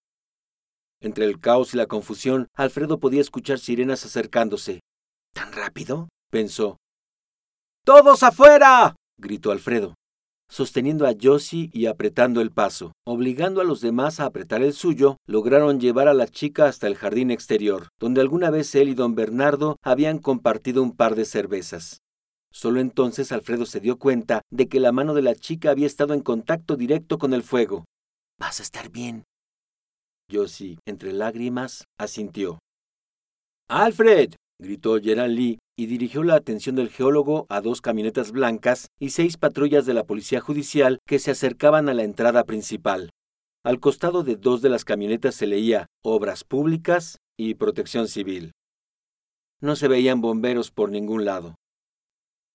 Entre 1.00 1.24
el 1.24 1.40
caos 1.40 1.74
y 1.74 1.78
la 1.78 1.86
confusión, 1.86 2.50
Alfredo 2.58 3.00
podía 3.00 3.22
escuchar 3.22 3.60
sirenas 3.60 4.04
acercándose. 4.06 4.82
¿Tan 5.34 5.54
rápido? 5.54 6.10
pensó. 6.30 6.76
¡Todos 7.86 8.24
afuera! 8.24 8.98
gritó 9.18 9.54
Alfredo, 9.54 9.96
sosteniendo 10.50 11.08
a 11.08 11.14
Josie 11.20 11.70
y 11.72 11.86
apretando 11.86 12.42
el 12.42 12.52
paso. 12.52 12.92
Obligando 13.08 13.62
a 13.62 13.64
los 13.64 13.80
demás 13.80 14.20
a 14.20 14.26
apretar 14.26 14.62
el 14.64 14.74
suyo, 14.74 15.16
lograron 15.26 15.80
llevar 15.80 16.10
a 16.10 16.14
la 16.14 16.28
chica 16.28 16.66
hasta 16.66 16.88
el 16.88 16.96
jardín 16.96 17.32
exterior, 17.32 17.88
donde 18.02 18.20
alguna 18.20 18.50
vez 18.50 18.76
él 18.76 18.90
y 18.90 18.96
don 18.96 19.16
Bernardo 19.16 19.78
habían 19.82 20.20
compartido 20.20 20.84
un 20.84 20.92
par 20.92 21.16
de 21.16 21.24
cervezas. 21.24 22.02
Solo 22.52 22.80
entonces 22.80 23.32
Alfredo 23.32 23.66
se 23.66 23.80
dio 23.80 23.98
cuenta 23.98 24.42
de 24.52 24.68
que 24.68 24.80
la 24.80 24.92
mano 24.92 25.14
de 25.14 25.22
la 25.22 25.36
chica 25.36 25.72
había 25.72 25.88
estado 25.88 26.14
en 26.14 26.22
contacto 26.22 26.76
directo 26.76 27.18
con 27.18 27.34
el 27.34 27.44
fuego. 27.44 27.86
Vas 28.40 28.60
a 28.60 28.64
estar 28.64 28.90
bien. 28.90 29.24
Josie, 30.32 30.80
entre 30.86 31.14
lágrimas, 31.14 31.86
asintió. 31.98 32.60
Alfred, 33.70 34.34
gritó 34.60 35.00
Gerald 35.02 35.36
Lee 35.36 35.60
y 35.78 35.86
dirigió 35.86 36.24
la 36.24 36.36
atención 36.36 36.76
del 36.76 36.90
geólogo 36.90 37.46
a 37.50 37.62
dos 37.62 37.82
camionetas 37.82 38.32
blancas 38.32 38.88
y 39.00 39.10
seis 39.10 39.38
patrullas 39.38 39.86
de 39.86 39.94
la 39.94 40.04
policía 40.04 40.42
judicial 40.42 41.00
que 41.08 41.20
se 41.20 41.32
acercaban 41.32 41.90
a 41.90 41.94
la 41.94 42.04
entrada 42.04 42.44
principal. 42.44 43.10
Al 43.64 43.80
costado 43.80 44.24
de 44.24 44.36
dos 44.36 44.62
de 44.62 44.70
las 44.70 44.86
camionetas 44.86 45.36
se 45.36 45.48
leía 45.48 45.88
Obras 46.04 46.44
Públicas 46.44 47.18
y 47.38 47.56
Protección 47.56 48.08
Civil. 48.08 48.52
No 49.62 49.76
se 49.76 49.88
veían 49.88 50.22
bomberos 50.22 50.72
por 50.72 50.90
ningún 50.90 51.26
lado. 51.26 51.56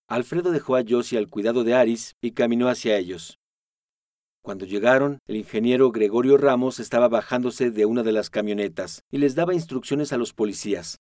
Alfredo 0.08 0.52
dejó 0.52 0.76
a 0.76 0.84
Josie 0.88 1.18
al 1.18 1.28
cuidado 1.28 1.64
de 1.64 1.74
Aris 1.74 2.14
y 2.22 2.30
caminó 2.32 2.68
hacia 2.68 2.96
ellos. 2.96 3.38
Cuando 4.40 4.64
llegaron, 4.64 5.18
el 5.26 5.34
ingeniero 5.34 5.90
Gregorio 5.90 6.36
Ramos 6.36 6.78
estaba 6.78 7.08
bajándose 7.08 7.72
de 7.72 7.86
una 7.86 8.04
de 8.04 8.12
las 8.12 8.30
camionetas 8.30 9.02
y 9.10 9.18
les 9.18 9.34
daba 9.34 9.54
instrucciones 9.54 10.12
a 10.12 10.16
los 10.16 10.32
policías. 10.32 10.98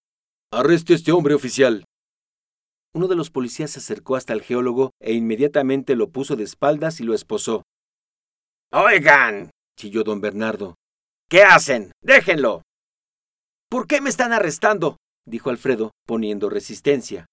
Arreste 0.50 0.92
a 0.92 0.96
este 0.96 1.12
hombre 1.12 1.34
oficial. 1.34 1.84
Uno 2.92 3.06
de 3.06 3.14
los 3.14 3.30
policías 3.30 3.70
se 3.70 3.78
acercó 3.78 4.16
hasta 4.16 4.32
el 4.32 4.42
geólogo 4.42 4.90
e 5.00 5.12
inmediatamente 5.12 5.94
lo 5.94 6.10
puso 6.10 6.34
de 6.34 6.42
espaldas 6.42 6.98
y 6.98 7.04
lo 7.04 7.14
esposó. 7.14 7.62
Oigan, 8.72 9.50
chilló 9.78 10.02
don 10.02 10.20
Bernardo. 10.20 10.74
¿Qué 11.28 11.44
hacen? 11.44 11.92
Déjenlo. 12.02 12.62
¿Por 13.68 13.86
qué 13.86 14.00
me 14.00 14.10
están 14.10 14.32
arrestando? 14.32 14.96
dijo 15.24 15.50
Alfredo, 15.50 15.92
poniendo 16.06 16.50
resistencia. 16.50 17.26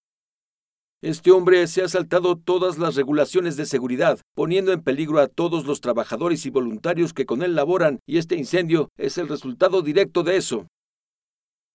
Este 1.04 1.32
hombre 1.32 1.68
se 1.68 1.82
ha 1.82 1.90
saltado 1.90 2.38
todas 2.38 2.78
las 2.78 2.96
regulaciones 2.96 3.58
de 3.58 3.66
seguridad, 3.66 4.22
poniendo 4.34 4.72
en 4.72 4.82
peligro 4.82 5.20
a 5.20 5.28
todos 5.28 5.66
los 5.66 5.82
trabajadores 5.82 6.46
y 6.46 6.50
voluntarios 6.50 7.12
que 7.12 7.26
con 7.26 7.44
él 7.44 7.56
laboran, 7.56 8.00
y 8.08 8.20
este 8.20 8.38
incendio 8.38 8.88
es 8.98 9.18
el 9.18 9.28
resultado 9.28 9.82
directo 9.82 10.24
de 10.24 10.38
eso. 10.38 10.66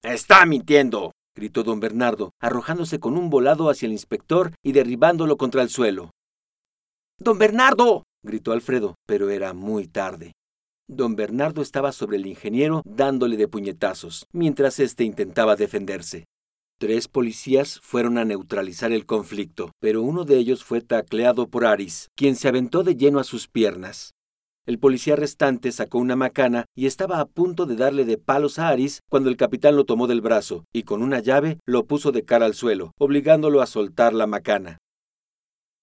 Está 0.02 0.46
mintiendo, 0.46 1.12
gritó 1.36 1.62
don 1.62 1.78
Bernardo, 1.78 2.30
arrojándose 2.40 3.00
con 3.00 3.18
un 3.18 3.28
volado 3.28 3.68
hacia 3.68 3.84
el 3.84 3.92
inspector 3.92 4.52
y 4.64 4.72
derribándolo 4.72 5.36
contra 5.36 5.60
el 5.60 5.68
suelo. 5.68 6.10
Don 7.18 7.36
Bernardo. 7.36 8.04
gritó 8.24 8.52
Alfredo, 8.52 8.94
pero 9.06 9.28
era 9.28 9.52
muy 9.52 9.88
tarde. 9.88 10.32
Don 10.88 11.16
Bernardo 11.16 11.60
estaba 11.60 11.92
sobre 11.92 12.16
el 12.16 12.26
ingeniero 12.26 12.80
dándole 12.86 13.36
de 13.36 13.46
puñetazos, 13.46 14.26
mientras 14.32 14.80
éste 14.80 15.04
intentaba 15.04 15.54
defenderse. 15.54 16.24
Tres 16.80 17.08
policías 17.08 17.80
fueron 17.80 18.18
a 18.18 18.24
neutralizar 18.24 18.92
el 18.92 19.04
conflicto, 19.04 19.72
pero 19.80 20.00
uno 20.00 20.24
de 20.24 20.36
ellos 20.38 20.62
fue 20.62 20.80
tacleado 20.80 21.48
por 21.48 21.66
Aris, 21.66 22.08
quien 22.14 22.36
se 22.36 22.46
aventó 22.46 22.84
de 22.84 22.94
lleno 22.94 23.18
a 23.18 23.24
sus 23.24 23.48
piernas. 23.48 24.14
El 24.64 24.78
policía 24.78 25.16
restante 25.16 25.72
sacó 25.72 25.98
una 25.98 26.14
macana 26.14 26.66
y 26.76 26.86
estaba 26.86 27.18
a 27.18 27.24
punto 27.26 27.66
de 27.66 27.74
darle 27.74 28.04
de 28.04 28.16
palos 28.16 28.60
a 28.60 28.68
Aris 28.68 29.00
cuando 29.10 29.28
el 29.28 29.36
capitán 29.36 29.74
lo 29.74 29.86
tomó 29.86 30.06
del 30.06 30.20
brazo 30.20 30.66
y 30.72 30.84
con 30.84 31.02
una 31.02 31.18
llave 31.18 31.58
lo 31.66 31.84
puso 31.84 32.12
de 32.12 32.24
cara 32.24 32.46
al 32.46 32.54
suelo, 32.54 32.92
obligándolo 32.96 33.60
a 33.60 33.66
soltar 33.66 34.12
la 34.12 34.28
macana. 34.28 34.78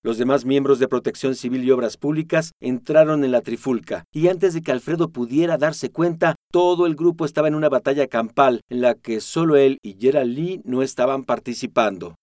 Los 0.06 0.20
demás 0.20 0.46
miembros 0.46 0.78
de 0.78 0.88
Protección 0.88 1.34
Civil 1.34 1.64
y 1.64 1.72
Obras 1.72 1.98
Públicas 1.98 2.52
entraron 2.62 3.24
en 3.24 3.32
la 3.32 3.42
trifulca, 3.42 4.06
y 4.14 4.28
antes 4.28 4.54
de 4.54 4.62
que 4.62 4.72
Alfredo 4.72 5.10
pudiera 5.10 5.58
darse 5.58 5.90
cuenta, 5.90 6.35
todo 6.56 6.86
el 6.86 6.96
grupo 6.96 7.26
estaba 7.26 7.50
en 7.50 7.56
una 7.56 7.68
batalla 7.68 8.08
campal 8.08 8.62
en 8.70 8.80
la 8.80 8.96
que 8.96 9.20
solo 9.20 9.58
él 9.58 9.78
y 9.84 9.98
Gerald 10.00 10.34
Lee 10.34 10.62
no 10.64 10.84
estaban 10.84 11.26
participando. 11.26 12.16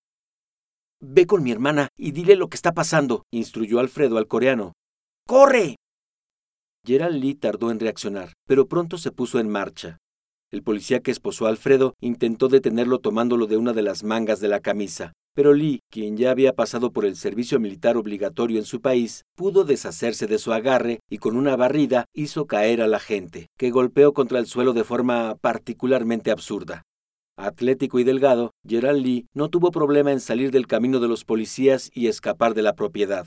Ve 1.02 1.26
con 1.26 1.42
mi 1.42 1.50
hermana 1.50 1.88
y 1.98 2.12
dile 2.12 2.34
lo 2.36 2.48
que 2.48 2.56
está 2.56 2.72
pasando, 2.72 3.24
instruyó 3.30 3.78
Alfredo 3.78 4.16
al 4.16 4.28
coreano. 4.28 4.72
¡Corre! 5.28 5.76
Gerald 6.82 7.22
Lee 7.22 7.34
tardó 7.34 7.70
en 7.70 7.78
reaccionar, 7.78 8.32
pero 8.46 8.68
pronto 8.68 8.96
se 8.96 9.12
puso 9.12 9.38
en 9.38 9.50
marcha. 9.50 9.98
El 10.50 10.62
policía 10.62 11.00
que 11.00 11.10
esposó 11.10 11.44
a 11.44 11.50
Alfredo 11.50 11.92
intentó 12.00 12.48
detenerlo 12.48 13.00
tomándolo 13.00 13.46
de 13.46 13.58
una 13.58 13.74
de 13.74 13.82
las 13.82 14.02
mangas 14.02 14.40
de 14.40 14.48
la 14.48 14.60
camisa, 14.60 15.12
Pero 15.34 15.54
Lee, 15.54 15.80
quien 15.90 16.18
ya 16.18 16.30
había 16.30 16.52
pasado 16.52 16.92
por 16.92 17.06
el 17.06 17.16
servicio 17.16 17.58
militar 17.58 17.96
obligatorio 17.96 18.58
en 18.58 18.66
su 18.66 18.82
país, 18.82 19.24
pudo 19.34 19.64
deshacerse 19.64 20.26
de 20.26 20.38
su 20.38 20.52
agarre 20.52 21.00
y 21.08 21.18
con 21.18 21.36
una 21.36 21.56
barrida 21.56 22.04
hizo 22.12 22.46
caer 22.46 22.82
a 22.82 22.86
la 22.86 22.98
gente, 22.98 23.46
que 23.56 23.70
golpeó 23.70 24.12
contra 24.12 24.38
el 24.38 24.46
suelo 24.46 24.74
de 24.74 24.84
forma 24.84 25.36
particularmente 25.40 26.30
absurda. 26.30 26.82
Atlético 27.38 27.98
y 27.98 28.04
delgado, 28.04 28.50
Gerald 28.66 29.02
Lee 29.02 29.26
no 29.32 29.48
tuvo 29.48 29.70
problema 29.70 30.12
en 30.12 30.20
salir 30.20 30.50
del 30.50 30.66
camino 30.66 31.00
de 31.00 31.08
los 31.08 31.24
policías 31.24 31.90
y 31.94 32.08
escapar 32.08 32.52
de 32.52 32.62
la 32.62 32.74
propiedad. 32.74 33.26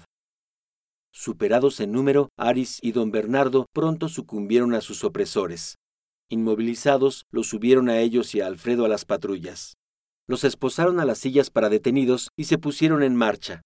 Superados 1.11 1.79
en 1.79 1.91
número, 1.91 2.29
Aris 2.37 2.77
y 2.83 2.91
don 2.91 3.09
Bernardo 3.09 3.65
pronto 3.73 4.09
sucumbieron 4.09 4.75
a 4.75 4.81
sus 4.81 5.03
opresores. 5.03 5.79
Inmovilizados, 6.29 7.23
los 7.31 7.47
subieron 7.47 7.89
a 7.89 7.99
ellos 7.99 8.35
y 8.35 8.41
a 8.41 8.47
Alfredo 8.47 8.85
a 8.85 8.89
las 8.89 9.05
patrullas. 9.05 9.75
Los 10.27 10.43
esposaron 10.43 10.99
a 10.99 11.05
las 11.05 11.19
sillas 11.19 11.49
para 11.49 11.69
detenidos 11.69 12.29
y 12.35 12.45
se 12.45 12.57
pusieron 12.57 13.03
en 13.03 13.15
marcha. 13.15 13.61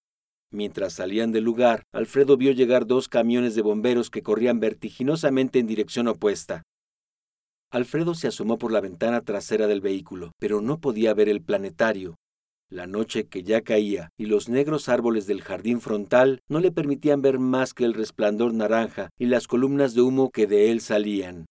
Mientras 0.52 0.94
salían 0.94 1.32
del 1.32 1.44
lugar, 1.44 1.84
Alfredo 1.94 2.36
vio 2.36 2.52
llegar 2.52 2.86
dos 2.86 3.08
camiones 3.08 3.56
de 3.56 3.62
bomberos 3.62 4.10
que 4.10 4.24
corrían 4.24 4.60
vertiginosamente 4.60 5.60
en 5.60 5.68
dirección 5.68 6.08
opuesta. 6.08 6.64
Alfredo 7.72 8.16
se 8.16 8.28
asomó 8.28 8.58
por 8.58 8.72
la 8.72 8.82
ventana 8.82 9.22
trasera 9.22 9.68
del 9.68 9.80
vehículo, 9.80 10.32
pero 10.40 10.60
no 10.60 10.80
podía 10.80 11.14
ver 11.14 11.30
el 11.30 11.42
planetario. 11.42 12.16
La 12.72 12.88
noche 12.88 13.28
que 13.28 13.44
ya 13.44 13.62
caía 13.62 14.10
y 14.18 14.26
los 14.26 14.50
negros 14.50 14.90
árboles 14.90 15.28
del 15.28 15.42
jardín 15.42 15.80
frontal 15.82 16.42
no 16.50 16.60
le 16.60 16.72
permitían 16.72 17.22
ver 17.22 17.40
más 17.40 17.74
que 17.74 17.86
el 17.86 17.94
resplandor 17.94 18.54
naranja 18.54 19.10
y 19.18 19.26
las 19.28 19.48
columnas 19.48 19.94
de 19.94 20.02
humo 20.02 20.30
que 20.32 20.46
de 20.46 20.72
él 20.72 20.82
salían. 20.82 21.46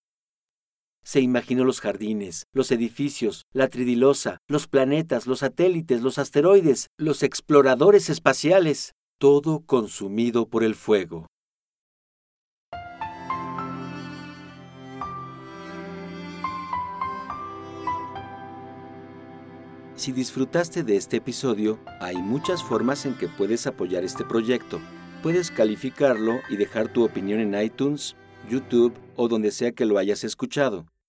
Se 1.08 1.22
imaginó 1.22 1.64
los 1.64 1.80
jardines, 1.80 2.48
los 2.52 2.70
edificios, 2.70 3.46
la 3.54 3.68
tridilosa, 3.68 4.42
los 4.46 4.66
planetas, 4.66 5.26
los 5.26 5.38
satélites, 5.38 6.02
los 6.02 6.18
asteroides, 6.18 6.90
los 6.98 7.22
exploradores 7.22 8.10
espaciales, 8.10 8.92
todo 9.18 9.60
consumido 9.60 10.50
por 10.50 10.62
el 10.62 10.74
fuego. 10.74 11.26
Si 19.94 20.12
disfrutaste 20.12 20.82
de 20.82 20.96
este 20.96 21.16
episodio, 21.16 21.78
hay 22.02 22.18
muchas 22.18 22.62
formas 22.62 23.06
en 23.06 23.14
que 23.14 23.28
puedes 23.28 23.66
apoyar 23.66 24.04
este 24.04 24.26
proyecto. 24.26 24.78
Puedes 25.22 25.50
calificarlo 25.50 26.40
y 26.50 26.56
dejar 26.56 26.92
tu 26.92 27.02
opinión 27.02 27.40
en 27.40 27.58
iTunes, 27.58 28.14
YouTube 28.50 28.92
o 29.16 29.26
donde 29.26 29.52
sea 29.52 29.72
que 29.72 29.86
lo 29.86 29.96
hayas 29.96 30.22
escuchado. 30.22 30.84